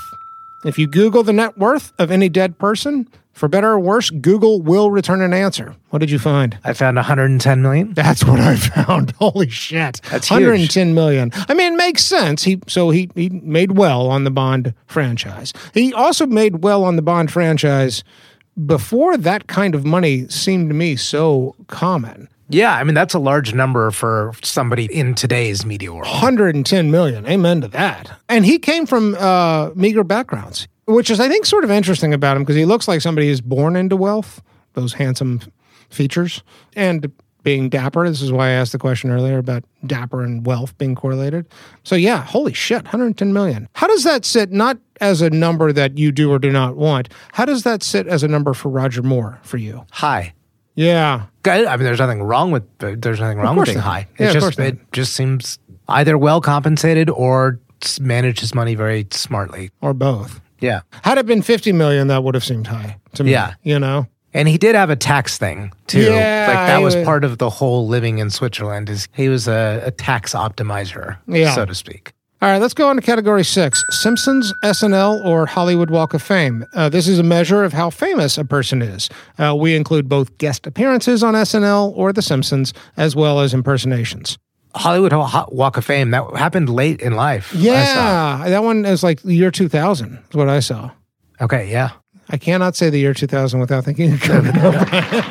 [0.66, 4.62] If you Google the net worth of any dead person, for better or worse, Google
[4.62, 5.76] will return an answer.
[5.92, 6.58] What did you find?
[6.64, 7.94] I found 110 million.
[7.94, 9.12] That's what I found.
[9.20, 10.02] Holy shit.
[10.10, 10.42] That's huge.
[10.42, 11.32] 110 million.
[11.48, 12.44] I mean, it makes sense.
[12.44, 15.54] He so he he made well on the Bond franchise.
[15.74, 18.04] He also made well on the Bond franchise
[18.66, 22.28] before that kind of money seemed to me so common.
[22.50, 26.08] Yeah, I mean that's a large number for somebody in today's media world.
[26.08, 27.28] 110 million.
[27.28, 28.20] Amen to that.
[28.30, 32.38] And he came from uh, meager backgrounds, which is, I think, sort of interesting about
[32.38, 34.42] him because he looks like somebody who's born into wealth,
[34.74, 35.42] those handsome
[35.90, 36.44] features,
[36.76, 37.12] and
[37.44, 38.08] being dapper.
[38.10, 41.46] This is why I asked the question earlier about dapper and wealth being correlated.
[41.84, 43.70] So, yeah, holy shit, 110 million.
[43.74, 47.10] How does that sit, not as a number that you do or do not want,
[47.34, 49.86] how does that sit as a number for Roger Moore for you?
[49.92, 50.34] High.
[50.76, 51.26] Yeah.
[51.46, 53.84] I mean, there's nothing wrong with uh, there's nothing wrong with being not.
[53.86, 54.08] high.
[54.20, 54.68] Yeah, It of just course not.
[54.68, 57.60] it just seems either well compensated or
[58.02, 59.72] managed his money very smartly.
[59.82, 60.40] Or both.
[60.60, 63.32] Yeah, Had it been 50 million, that would have seemed high to me.
[63.32, 63.54] Yeah.
[63.64, 64.08] You know?
[64.34, 66.02] and he did have a tax thing too.
[66.02, 68.90] Yeah, like that was was- part of the whole living in Switzerland.
[68.90, 71.56] Is he was a, a tax optimizer, Yeah.
[71.56, 72.14] so to speak.
[72.40, 76.66] All right, let's go on to category six Simpsons, SNL, or Hollywood Walk of Fame.
[76.76, 79.10] Uh, this is a measure of how famous a person is.
[79.40, 84.38] Uh, we include both guest appearances on SNL or The Simpsons, as well as impersonations.
[84.78, 87.54] Hollywood Ho- Ho- Walk of Fame that happened late in life.
[87.54, 90.92] Yeah, that one is like the year 2000, is what I saw.
[91.42, 91.70] Okay.
[91.72, 91.92] Yeah.
[92.30, 95.24] I cannot say the year 2000 without thinking of Conan O'Brien.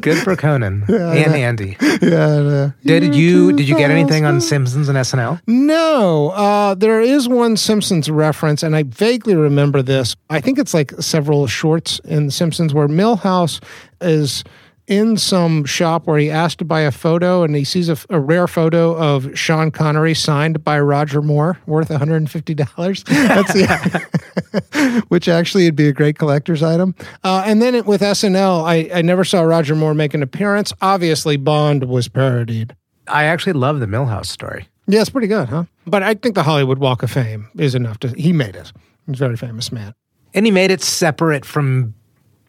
[0.00, 1.76] Good for Conan and Andy.
[2.02, 2.70] Yeah.
[2.84, 5.40] Did you did you get anything on Simpsons and SNL?
[5.46, 10.16] No, uh, there is one Simpsons reference, and I vaguely remember this.
[10.30, 13.62] I think it's like several shorts in The Simpsons where Milhouse
[14.00, 14.42] is
[14.92, 18.20] in some shop where he asked to buy a photo and he sees a, a
[18.20, 23.04] rare photo of Sean Connery signed by Roger Moore worth $150.
[23.06, 25.00] That's yeah.
[25.08, 26.94] Which actually would be a great collector's item.
[27.24, 30.74] Uh, and then it, with SNL, I, I never saw Roger Moore make an appearance.
[30.82, 32.76] Obviously, Bond was parodied.
[33.08, 34.68] I actually love the Milhouse story.
[34.86, 35.64] Yeah, it's pretty good, huh?
[35.86, 38.08] But I think the Hollywood Walk of Fame is enough to.
[38.08, 38.72] He made it.
[39.06, 39.94] He's a very famous man.
[40.34, 41.94] And he made it separate from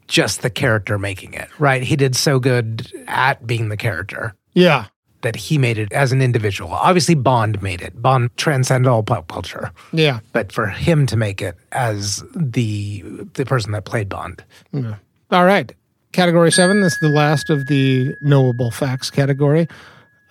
[0.07, 1.83] just the character making it, right?
[1.83, 4.85] He did so good at being the character Yeah.
[5.21, 6.71] that he made it as an individual.
[6.71, 8.01] Obviously, Bond made it.
[8.01, 9.71] Bond transcended all pop culture.
[9.93, 10.19] Yeah.
[10.33, 14.95] But for him to make it as the the person that played Bond, yeah.
[15.31, 15.73] All right.
[16.11, 16.81] Category seven.
[16.81, 19.67] This is the last of the knowable facts category.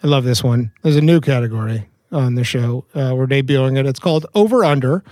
[0.04, 0.70] I love this one.
[0.82, 2.84] There's a new category on the show.
[2.94, 3.86] Uh, we're debuting it.
[3.86, 5.02] It's called Over Under.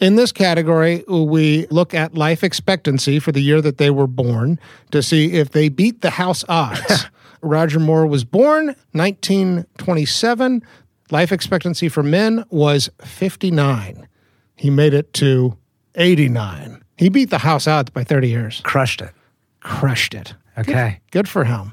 [0.00, 4.60] In this category, we look at life expectancy for the year that they were born
[4.92, 7.06] to see if they beat the house odds.
[7.42, 10.62] Roger Moore was born 1927.
[11.10, 14.06] Life expectancy for men was 59.
[14.56, 15.56] He made it to
[15.94, 16.82] 89.
[16.96, 18.60] He beat the house odds by 30 years.
[18.64, 19.10] crushed it.
[19.60, 20.34] Crushed it.
[20.58, 21.00] Okay.
[21.10, 21.72] Good for him.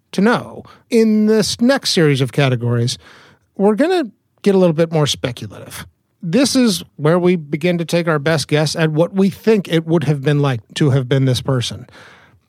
[0.11, 0.63] to know.
[0.89, 2.97] In this next series of categories,
[3.55, 5.85] we're going to get a little bit more speculative.
[6.23, 9.85] This is where we begin to take our best guess at what we think it
[9.85, 11.87] would have been like to have been this person.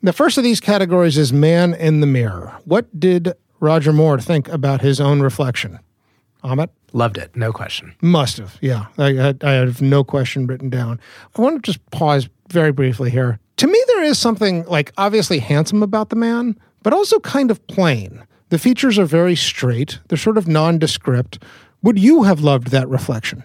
[0.03, 2.59] The first of these categories is man in the mirror.
[2.65, 5.79] What did Roger Moore think about his own reflection?
[6.45, 6.69] Amit?
[6.93, 7.95] Loved it, no question.
[8.03, 8.87] Must have, yeah.
[8.99, 11.01] I, I, I have no question written down.
[11.37, 13.39] I want to just pause very briefly here.
[13.59, 17.67] To me, there is something like obviously handsome about the man, but also kind of
[17.67, 18.25] plain.
[18.49, 21.43] The features are very straight, they're sort of nondescript.
[21.83, 23.45] Would you have loved that reflection?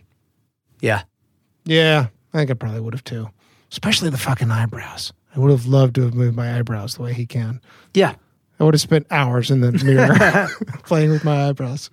[0.81, 1.03] Yeah.
[1.65, 3.29] Yeah, I think I probably would have too.
[3.71, 5.11] Especially the fucking eyebrows.
[5.35, 7.61] I would have loved to have moved my eyebrows the way he can.
[7.93, 8.15] Yeah.
[8.59, 10.47] I would have spent hours in the mirror
[10.83, 11.89] playing with my eyebrows.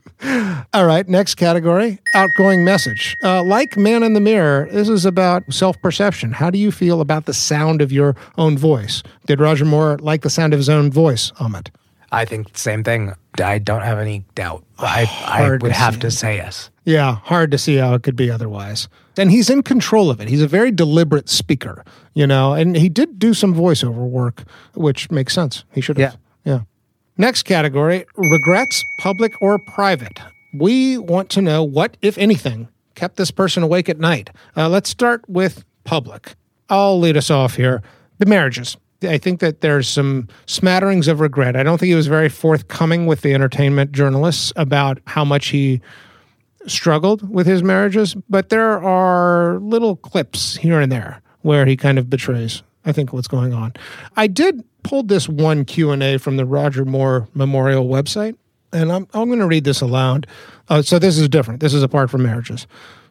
[0.73, 3.17] All right, next category outgoing message.
[3.23, 6.33] Uh, like Man in the Mirror, this is about self perception.
[6.33, 9.03] How do you feel about the sound of your own voice?
[9.27, 11.69] Did Roger Moore like the sound of his own voice, Amit?
[12.11, 13.13] I think the same thing.
[13.43, 14.65] I don't have any doubt.
[14.79, 16.71] I, I would to have to say yes.
[16.85, 18.89] Yeah, hard to see how it could be otherwise.
[19.17, 20.29] And he's in control of it.
[20.29, 25.11] He's a very deliberate speaker, you know, and he did do some voiceover work, which
[25.11, 25.65] makes sense.
[25.73, 26.13] He should have.
[26.13, 26.19] Yeah.
[27.17, 30.19] Next category regrets, public or private.
[30.53, 34.31] We want to know what, if anything, kept this person awake at night.
[34.57, 36.35] Uh, let's start with public.
[36.69, 37.83] I'll lead us off here.
[38.19, 38.77] The marriages.
[39.03, 41.55] I think that there's some smatterings of regret.
[41.55, 45.81] I don't think he was very forthcoming with the entertainment journalists about how much he
[46.67, 51.99] struggled with his marriages, but there are little clips here and there where he kind
[51.99, 53.75] of betrays, I think, what's going on.
[54.17, 58.37] I did pull this one Q&A from the Roger Moore Memorial website,
[58.73, 60.27] and I'm, I'm going to read this aloud.
[60.69, 61.61] Uh, so this is different.
[61.61, 62.67] This is apart from marriages.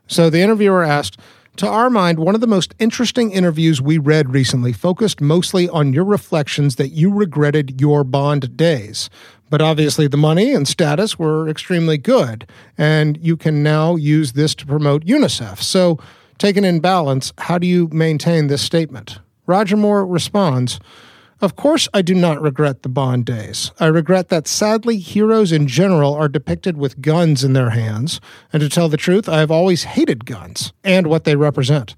[0.08, 1.20] So the interviewer asked,
[1.58, 5.94] to our mind, one of the most interesting interviews we read recently focused mostly on
[5.94, 9.10] your reflections that you regretted your Bond days.
[9.52, 14.56] But obviously, the money and status were extremely good, and you can now use this
[14.56, 15.62] to promote UNICEF.
[15.62, 16.00] So,
[16.40, 19.20] taken in balance, how do you maintain this statement?
[19.46, 20.80] Roger Moore responds,
[21.42, 23.72] of course, I do not regret the Bond days.
[23.80, 28.22] I regret that sadly, heroes in general are depicted with guns in their hands,
[28.52, 31.96] and to tell the truth, I have always hated guns and what they represent.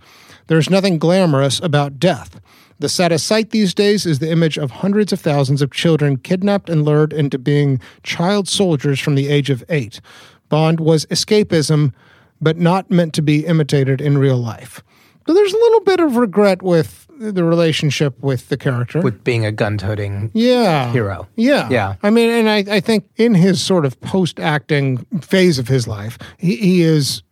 [0.47, 2.39] There's nothing glamorous about death.
[2.77, 6.69] The saddest sight these days is the image of hundreds of thousands of children kidnapped
[6.69, 10.01] and lured into being child soldiers from the age of eight.
[10.49, 11.93] Bond was escapism,
[12.41, 14.83] but not meant to be imitated in real life.
[15.25, 19.01] So there's a little bit of regret with the relationship with the character.
[19.01, 20.91] With being a gun toting yeah.
[20.91, 21.27] hero.
[21.35, 21.69] Yeah.
[21.69, 21.95] Yeah.
[22.03, 25.87] I mean, and I, I think in his sort of post acting phase of his
[25.87, 27.23] life, he, he is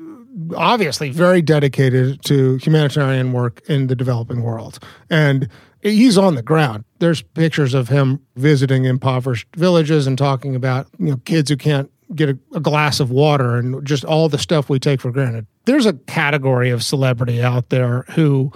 [0.56, 4.80] obviously very dedicated to humanitarian work in the developing world.
[5.10, 5.48] And
[5.82, 6.86] he's on the ground.
[7.00, 11.90] There's pictures of him visiting impoverished villages and talking about, you know, kids who can't
[12.16, 15.48] get a, a glass of water and just all the stuff we take for granted.
[15.66, 18.52] There's a category of celebrity out there who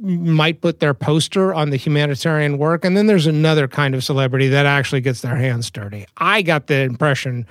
[0.00, 4.48] might put their poster on the humanitarian work and then there's another kind of celebrity
[4.48, 6.06] that actually gets their hands dirty.
[6.16, 7.46] I got the impression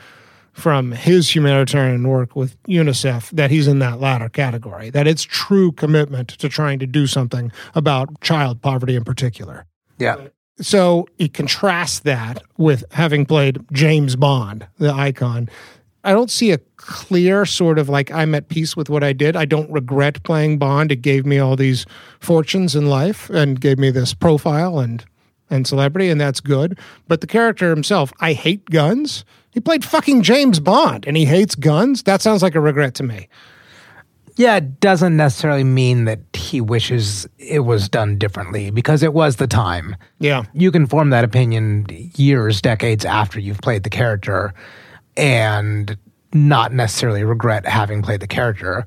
[0.57, 5.71] from his humanitarian work with UNICEF that he's in that latter category, that it's true
[5.71, 9.67] commitment to trying to do something about child poverty in particular.
[9.99, 10.29] Yeah.
[10.59, 15.47] So he contrasts that with having played James Bond, the icon.
[16.03, 19.35] I don't see a clear sort of like I'm at peace with what I did.
[19.35, 20.91] I don't regret playing Bond.
[20.91, 21.85] It gave me all these
[22.19, 25.03] fortunes in life and gave me this profile and
[25.49, 26.77] and celebrity, and that's good.
[27.07, 29.23] But the character himself, I hate guns.
[29.51, 32.03] He played fucking James Bond and he hates guns.
[32.03, 33.27] That sounds like a regret to me.
[34.35, 39.37] Yeah, it doesn't necessarily mean that he wishes it was done differently because it was
[39.37, 39.95] the time.
[40.19, 40.43] Yeah.
[40.53, 44.53] You can form that opinion years, decades after you've played the character
[45.17, 45.97] and
[46.33, 48.85] not necessarily regret having played the character.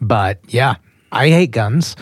[0.00, 0.76] But yeah,
[1.12, 1.96] I hate guns.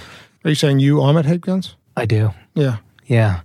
[0.45, 1.77] Are you saying you, Amit, hate guns?
[1.97, 2.33] I do.
[2.55, 2.79] Yeah.
[3.07, 3.41] Yeah.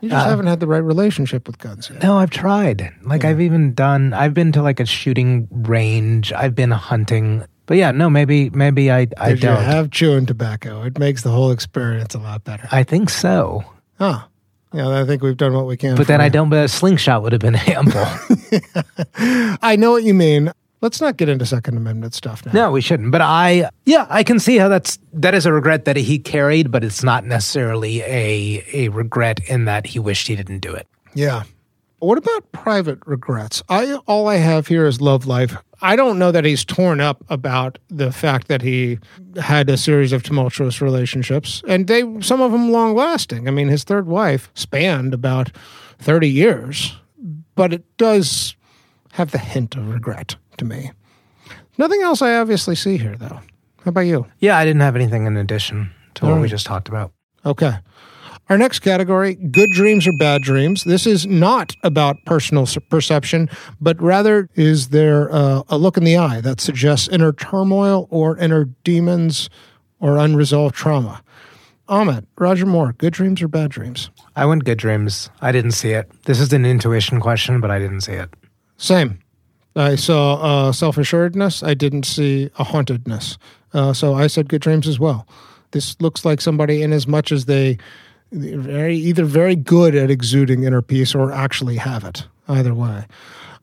[0.00, 1.88] You just Uh, haven't had the right relationship with guns.
[1.90, 2.02] Yet.
[2.02, 2.90] No, I've tried.
[3.02, 6.32] Like I've even done I've been to like a shooting range.
[6.32, 7.44] I've been hunting.
[7.66, 9.62] But yeah, no, maybe maybe I I Did don't.
[9.62, 10.82] have chewing tobacco?
[10.82, 12.66] It makes the whole experience a lot better.
[12.72, 13.64] I think so.
[13.98, 14.24] Huh.
[14.72, 15.96] Yeah, I think we've done what we can.
[15.96, 18.04] But then for I don't but a slingshot would have been ample.
[19.62, 20.50] I know what you mean.
[20.80, 22.52] Let's not get into Second Amendment stuff now.
[22.52, 23.12] no, we shouldn't.
[23.12, 26.70] But I yeah, I can see how that's that is a regret that he carried,
[26.72, 30.88] but it's not necessarily a a regret in that he wished he didn't do it.
[31.14, 31.44] Yeah.
[32.00, 33.62] What about private regrets?
[33.68, 35.56] I all I have here is love life.
[35.82, 38.98] I don't know that he's torn up about the fact that he
[39.40, 43.48] had a series of tumultuous relationships, and they some of them long lasting.
[43.48, 45.50] I mean, his third wife spanned about
[45.98, 46.96] thirty years,
[47.56, 48.54] but it does
[49.12, 50.92] have the hint of regret to me.
[51.78, 53.40] Nothing else I obviously see here, though.
[53.84, 54.26] How about you?
[54.38, 57.12] Yeah, I didn't have anything in addition to what All we just talked about.
[57.44, 57.74] Okay.
[58.48, 60.84] Our next category good dreams or bad dreams.
[60.84, 63.48] This is not about personal perception,
[63.80, 68.36] but rather is there uh, a look in the eye that suggests inner turmoil or
[68.36, 69.48] inner demons
[70.00, 71.22] or unresolved trauma.
[71.88, 74.10] Amit, Roger Moore, good dreams or bad dreams?
[74.36, 75.30] I went good dreams.
[75.40, 76.10] I didn't see it.
[76.24, 78.30] This is an intuition question, but I didn't see it.
[78.76, 79.18] Same.
[79.74, 80.34] I saw
[80.68, 81.62] uh, self assuredness.
[81.62, 83.38] I didn't see a hauntedness.
[83.72, 85.26] Uh, so I said good dreams as well.
[85.70, 87.78] This looks like somebody, in as much as they
[88.32, 92.26] very either very good at exuding inner peace or actually have it.
[92.48, 93.06] Either way.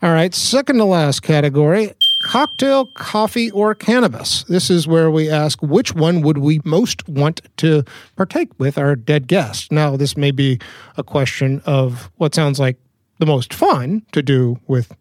[0.02, 0.34] All right.
[0.34, 1.94] Second to last category
[2.24, 4.44] cocktail, coffee, or cannabis.
[4.44, 7.84] This is where we ask which one would we most want to
[8.16, 9.72] partake with our dead guest.
[9.72, 10.60] Now, this may be
[10.98, 12.78] a question of what sounds like
[13.20, 14.96] the most fun to do with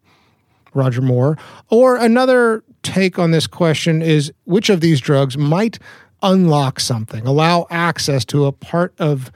[0.73, 1.37] Roger Moore.
[1.69, 5.79] Or another take on this question is which of these drugs might
[6.21, 9.31] unlock something, allow access to a part of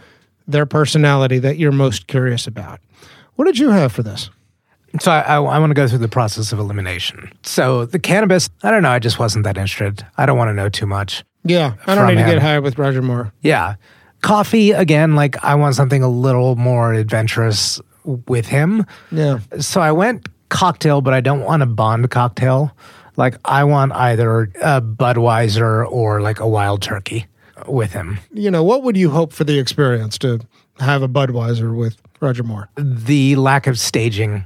[0.48, 2.80] their personality that you're most curious about.
[3.36, 4.30] What did you have for this?
[5.00, 7.32] So I, I, I want to go through the process of elimination.
[7.44, 8.92] So the cannabis, I don't know.
[8.92, 10.06] I just wasn't that interested.
[10.18, 11.24] I don't want to know too much.
[11.44, 13.34] Yeah, I don't need to get high with Roger Moore.
[13.42, 13.76] Yeah.
[14.22, 18.86] Coffee, again, like I want something a little more adventurous with him.
[19.12, 19.40] Yeah.
[19.60, 22.72] So I went cocktail, but I don't want a Bond cocktail.
[23.18, 27.26] Like I want either a Budweiser or like a wild turkey
[27.68, 28.20] with him.
[28.32, 30.40] You know, what would you hope for the experience to
[30.80, 32.70] have a Budweiser with Roger Moore?
[32.78, 34.46] The lack of staging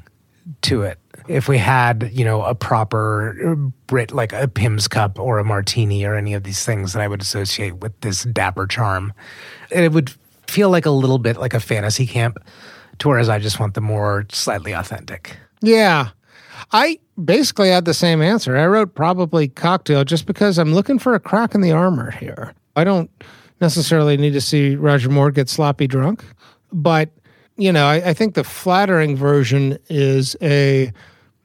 [0.64, 1.00] to it.
[1.28, 3.56] If we had, you know, a proper
[3.88, 7.08] Brit, like a Pimm's cup or a martini or any of these things that I
[7.08, 9.14] would associate with this dapper charm,
[9.70, 10.14] it would
[10.48, 12.38] feel like a little bit like a fantasy camp,
[13.00, 15.38] to whereas I just want the more slightly authentic.
[15.62, 16.10] Yeah.
[16.72, 18.56] I basically had the same answer.
[18.56, 22.54] I wrote probably cocktail just because I'm looking for a crack in the armor here.
[22.78, 23.10] I don't
[23.60, 26.24] necessarily need to see Roger Moore get sloppy drunk,
[26.72, 27.10] but
[27.58, 30.94] you know, I, I think the flattering version is a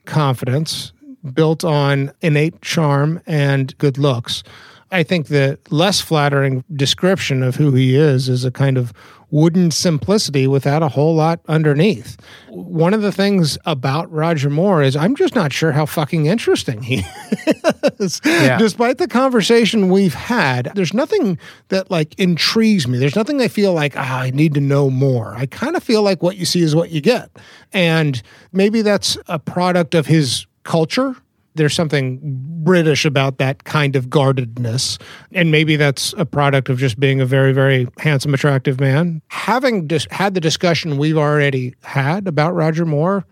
[0.04, 0.92] confidence
[1.32, 4.42] built on innate charm and good looks.
[4.90, 8.92] I think the less flattering description of who he is is a kind of
[9.32, 12.18] wooden simplicity without a whole lot underneath.
[12.50, 16.82] One of the things about Roger Moore is I'm just not sure how fucking interesting
[16.82, 17.02] he
[17.98, 18.20] is.
[18.24, 18.58] Yeah.
[18.58, 22.98] Despite the conversation we've had, there's nothing that like intrigues me.
[22.98, 25.34] There's nothing I feel like, ah, I need to know more.
[25.34, 27.30] I kind of feel like what you see is what you get.
[27.72, 28.22] And
[28.52, 31.16] maybe that's a product of his culture
[31.54, 32.18] there's something
[32.64, 34.98] British about that kind of guardedness.
[35.32, 39.20] And maybe that's a product of just being a very, very handsome, attractive man.
[39.28, 43.24] Having dis- had the discussion we've already had about Roger Moore,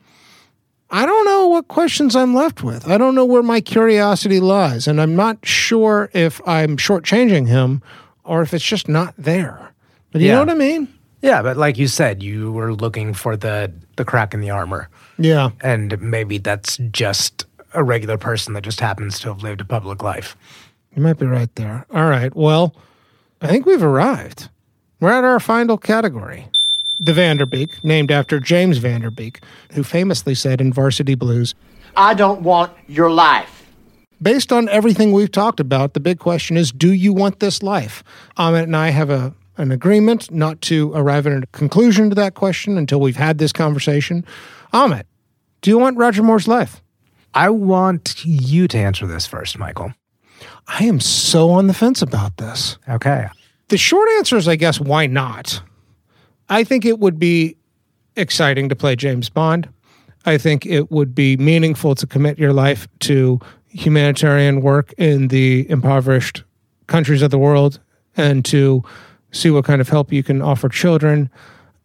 [0.91, 2.89] I don't know what questions I'm left with.
[2.89, 4.89] I don't know where my curiosity lies.
[4.89, 7.81] And I'm not sure if I'm shortchanging him
[8.25, 9.73] or if it's just not there.
[10.11, 10.35] But you Yeah.
[10.35, 10.89] know what I mean?
[11.23, 14.89] Yeah, but like you said, you were looking for the the crack in the armor.
[15.19, 15.51] Yeah.
[15.61, 17.45] And maybe that's just
[17.75, 20.37] a regular person that just happens to have lived a public life.
[20.95, 21.87] You might be right there.
[21.93, 22.35] All right.
[22.35, 22.75] Well,
[23.41, 24.49] I think we've arrived.
[25.01, 26.49] We're at our final category.
[26.99, 29.41] The Van Der Beek, named after James Van Der Beek,
[29.73, 31.55] who famously said in Varsity Blues,
[31.97, 33.67] I don't want your life.
[34.21, 38.05] Based on everything we've talked about, the big question is do you want this life?
[38.37, 42.35] Amit and I have a an agreement not to arrive at a conclusion to that
[42.35, 44.25] question until we've had this conversation.
[44.73, 45.05] Amit,
[45.61, 46.81] do you want Roger Moore's life?
[47.35, 49.93] I want you to answer this first, Michael.
[50.67, 52.79] I am so on the fence about this.
[52.89, 53.29] Okay.
[53.69, 55.63] The short answer is, I guess, why not?
[56.49, 57.57] I think it would be
[58.17, 59.69] exciting to play James Bond.
[60.27, 65.69] I think it would be meaningful to commit your life to humanitarian work in the
[65.71, 66.43] impoverished
[66.89, 67.79] countries of the world
[68.17, 68.83] and to
[69.33, 71.31] see what kind of help you can offer children.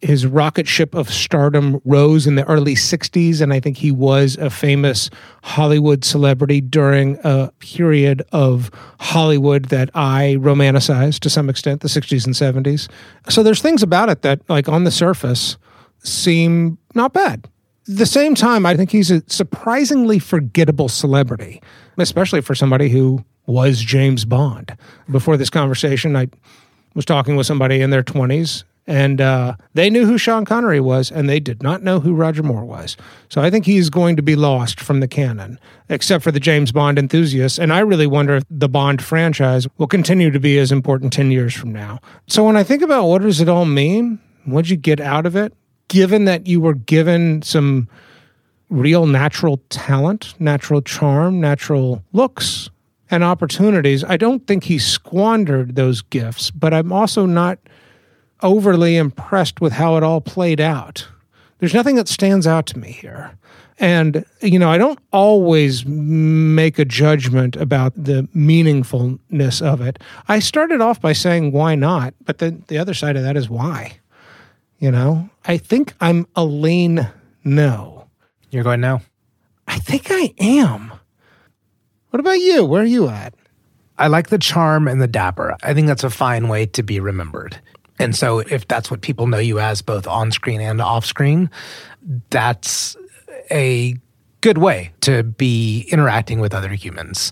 [0.01, 4.37] His rocket ship of stardom rose in the early 60s, and I think he was
[4.37, 5.09] a famous
[5.41, 8.69] Hollywood celebrity during a period of
[8.99, 12.89] Hollywood that I romanticized to some extent, the 60s and 70s.
[13.29, 15.57] So there's things about it that, like on the surface,
[16.03, 17.47] seem not bad.
[17.87, 21.61] At the same time, I think he's a surprisingly forgettable celebrity,
[21.97, 24.75] especially for somebody who was James Bond.
[25.09, 26.27] Before this conversation, I
[26.95, 31.11] was talking with somebody in their 20s, and uh, they knew who Sean Connery was,
[31.11, 32.95] and they did not know who Roger Moore was.
[33.29, 35.59] So I think he's going to be lost from the canon,
[35.89, 37.57] except for the James Bond enthusiasts.
[37.57, 41.31] And I really wonder if the Bond franchise will continue to be as important 10
[41.31, 41.99] years from now.
[42.27, 45.35] So when I think about what does it all mean, what'd you get out of
[45.35, 45.53] it,
[45.87, 47.87] given that you were given some
[48.69, 52.69] real natural talent, natural charm, natural looks,
[53.11, 54.03] and opportunities.
[54.03, 57.59] I don't think he squandered those gifts, but I'm also not
[58.41, 61.07] overly impressed with how it all played out.
[61.59, 63.37] There's nothing that stands out to me here.
[63.77, 69.99] And, you know, I don't always make a judgment about the meaningfulness of it.
[70.27, 72.13] I started off by saying, why not?
[72.23, 73.99] But then the other side of that is why.
[74.79, 77.09] You know, I think I'm a lean
[77.43, 78.07] no.
[78.49, 79.01] You're going no?
[79.67, 80.93] I think I am.
[82.11, 82.63] What about you?
[82.63, 83.33] Where are you at?
[83.97, 85.55] I like the charm and the dapper.
[85.63, 87.59] I think that's a fine way to be remembered.
[87.99, 91.49] And so, if that's what people know you as, both on screen and off screen,
[92.29, 92.97] that's
[93.51, 93.95] a
[94.41, 97.31] good way to be interacting with other humans.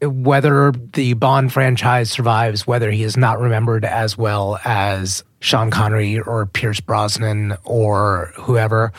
[0.00, 6.20] Whether the Bond franchise survives, whether he is not remembered as well as Sean Connery
[6.20, 8.92] or Pierce Brosnan or whoever,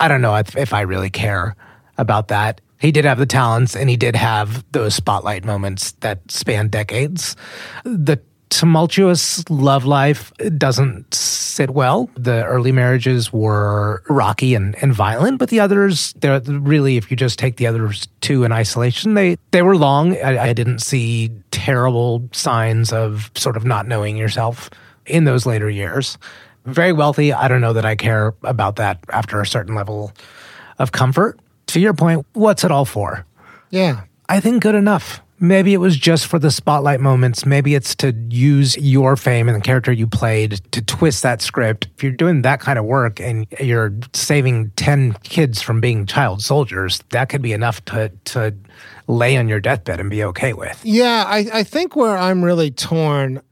[0.00, 1.56] I don't know if, I really care
[1.96, 2.60] about that.
[2.78, 7.36] He did have the talents and he did have those spotlight moments that span decades.
[7.84, 8.20] The
[8.54, 12.08] tumultuous love life doesn't sit well.
[12.14, 17.16] The early marriages were rocky and, and violent, but the others, they're really, if you
[17.16, 20.16] just take the others two in isolation, they, they were long.
[20.18, 24.70] I, I didn't see terrible signs of sort of not knowing yourself
[25.04, 26.16] in those later years.
[26.64, 27.32] Very wealthy.
[27.32, 30.12] I don't know that I care about that after a certain level
[30.78, 31.40] of comfort.
[31.68, 33.26] To your point, what's it all for?
[33.70, 34.02] Yeah.
[34.28, 35.23] I think good enough.
[35.44, 37.44] Maybe it was just for the spotlight moments.
[37.44, 41.88] Maybe it's to use your fame and the character you played to twist that script.
[41.94, 46.42] If you're doing that kind of work and you're saving 10 kids from being child
[46.42, 48.54] soldiers, that could be enough to, to
[49.06, 50.80] lay on your deathbed and be okay with.
[50.82, 53.42] Yeah, I, I think where I'm really torn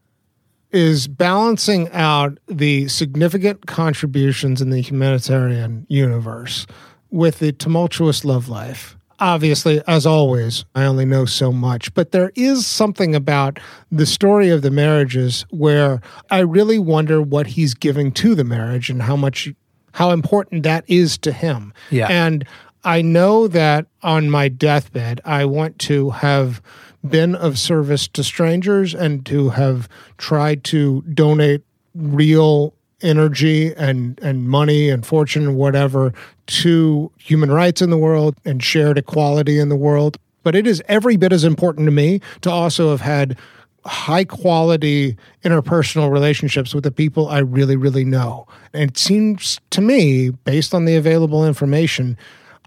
[0.70, 6.66] is balancing out the significant contributions in the humanitarian universe
[7.10, 8.96] with the tumultuous love life.
[9.22, 13.60] Obviously, as always, I only know so much, but there is something about
[13.92, 18.90] the story of the marriages where I really wonder what he's giving to the marriage
[18.90, 19.48] and how much,
[19.92, 21.72] how important that is to him.
[21.90, 22.08] Yeah.
[22.10, 22.44] And
[22.82, 26.60] I know that on my deathbed, I want to have
[27.08, 31.62] been of service to strangers and to have tried to donate
[31.94, 36.12] real energy and and money and fortune and whatever
[36.46, 40.18] to human rights in the world and shared equality in the world.
[40.42, 43.36] But it is every bit as important to me to also have had
[43.84, 48.46] high quality interpersonal relationships with the people I really, really know.
[48.72, 52.16] And it seems to me, based on the available information,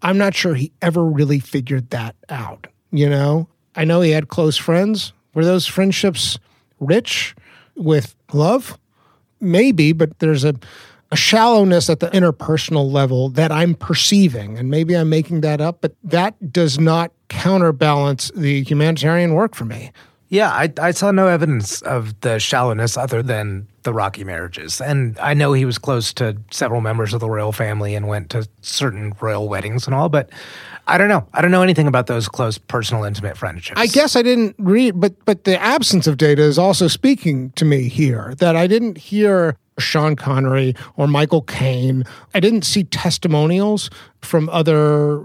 [0.02, 2.68] I'm not sure he ever really figured that out.
[2.92, 5.14] You know, I know he had close friends.
[5.34, 6.38] Were those friendships
[6.80, 7.36] rich
[7.76, 8.78] with love?
[9.40, 10.56] Maybe, but there's a,
[11.12, 14.58] a shallowness at the interpersonal level that I'm perceiving.
[14.58, 19.66] And maybe I'm making that up, but that does not counterbalance the humanitarian work for
[19.66, 19.92] me.
[20.30, 24.82] Yeah, I, I saw no evidence of the shallowness other than the Rocky marriages.
[24.82, 28.30] And I know he was close to several members of the royal family and went
[28.32, 30.30] to certain royal weddings and all, but
[30.88, 31.26] I don't know.
[31.34, 33.80] I don't know anything about those close, personal, intimate friendships.
[33.80, 37.66] I guess I didn't read, but but the absence of data is also speaking to
[37.66, 38.36] me here.
[38.38, 42.04] That I didn't hear Sean Connery or Michael Caine.
[42.34, 43.90] I didn't see testimonials
[44.22, 45.24] from other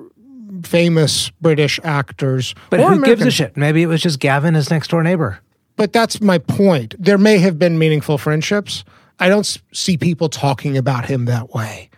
[0.65, 2.55] famous British actors.
[2.71, 3.57] But who gives a shit?
[3.57, 5.41] Maybe it was just Gavin, his next door neighbor.
[5.77, 6.95] But that's my point.
[6.99, 8.85] There may have been meaningful friendships.
[9.19, 11.91] I don't see people talking about him that way.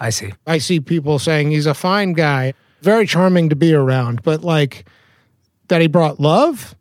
[0.00, 0.32] I see.
[0.46, 4.84] I see people saying he's a fine guy, very charming to be around, but like
[5.68, 6.74] that he brought love,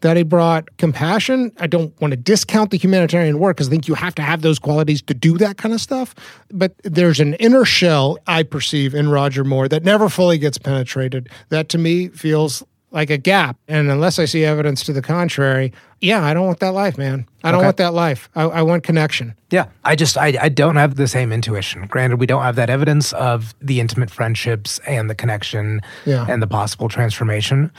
[0.00, 1.52] that he brought compassion.
[1.58, 4.42] I don't want to discount the humanitarian work because I think you have to have
[4.42, 6.14] those qualities to do that kind of stuff.
[6.50, 11.28] But there's an inner shell I perceive in Roger Moore that never fully gets penetrated.
[11.48, 13.56] That to me feels like a gap.
[13.68, 17.26] And unless I see evidence to the contrary, yeah, I don't want that life, man.
[17.42, 17.66] I don't Okay.
[17.66, 18.28] want that life.
[18.34, 19.34] I, I want connection.
[19.50, 21.86] Yeah, I just I, I don't have the same intuition.
[21.86, 26.26] Granted, we don't have that evidence of the intimate friendships and the connection Yeah.
[26.28, 27.70] and the possible transformation.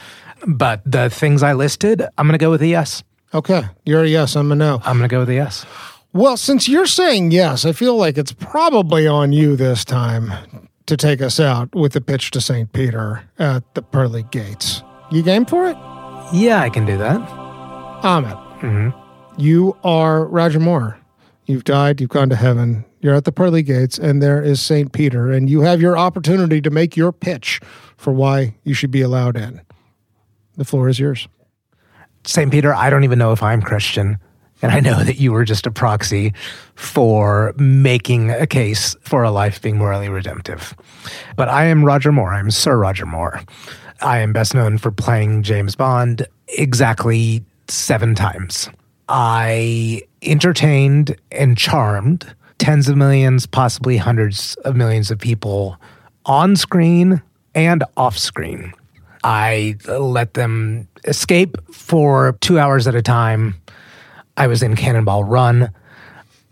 [0.46, 3.02] But the things I listed, I'm going to go with a yes.
[3.34, 4.36] Okay, you're a yes.
[4.36, 4.80] I'm a no.
[4.84, 5.66] I'm going to go with a yes.
[6.14, 10.32] Well, since you're saying yes, I feel like it's probably on you this time
[10.86, 12.72] to take us out with the pitch to St.
[12.72, 14.82] Peter at the pearly gates.
[15.10, 15.76] You game for it?
[16.32, 17.20] Yeah, I can do that.
[18.02, 18.90] Amit, hmm
[19.40, 20.98] you are Roger Moore.
[21.46, 22.84] You've died, you've gone to heaven.
[23.00, 24.90] You're at the pearly gates, and there is St.
[24.92, 27.60] Peter, and you have your opportunity to make your pitch
[27.96, 29.60] for why you should be allowed in.
[30.56, 31.28] The floor is yours.
[32.24, 32.50] St.
[32.50, 34.18] Peter, I don't even know if I'm Christian.
[34.60, 36.34] And I know that you were just a proxy
[36.74, 40.74] for making a case for a life being morally redemptive.
[41.36, 42.34] But I am Roger Moore.
[42.34, 43.40] I'm Sir Roger Moore.
[44.00, 48.68] I am best known for playing James Bond exactly seven times.
[49.08, 55.76] I entertained and charmed tens of millions, possibly hundreds of millions of people
[56.26, 57.22] on screen
[57.54, 58.72] and off screen.
[59.24, 63.54] I let them escape for two hours at a time.
[64.36, 65.70] I was in Cannonball Run.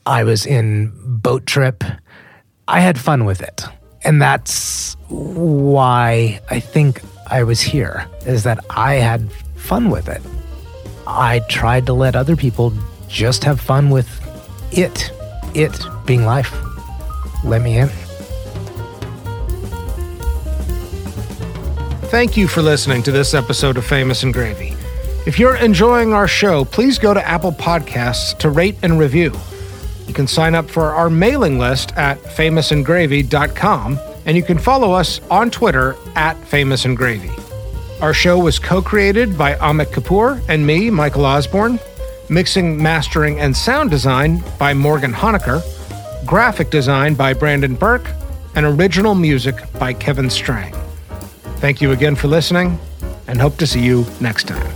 [0.05, 1.84] I was in Boat Trip.
[2.66, 3.62] I had fun with it.
[4.05, 10.22] And that's why I think I was here, is that I had fun with it.
[11.07, 12.72] I tried to let other people
[13.09, 14.09] just have fun with
[14.72, 15.11] it.
[15.55, 16.55] It being life.
[17.45, 17.89] Let me in.
[22.09, 24.77] Thank you for listening to this episode of Famous and Gravy.
[25.27, 29.33] If you're enjoying our show, please go to Apple Podcasts to rate and review.
[30.07, 35.20] You can sign up for our mailing list at famousandgravy.com, and you can follow us
[35.31, 37.31] on Twitter at Famous and Gravy.
[38.03, 41.79] Our show was co created by Amit Kapoor and me, Michael Osborne.
[42.29, 45.62] Mixing, mastering, and sound design by Morgan Honaker.
[46.27, 48.11] Graphic design by Brandon Burke.
[48.55, 50.74] And original music by Kevin Strang.
[51.59, 52.79] Thank you again for listening,
[53.29, 54.76] and hope to see you next time.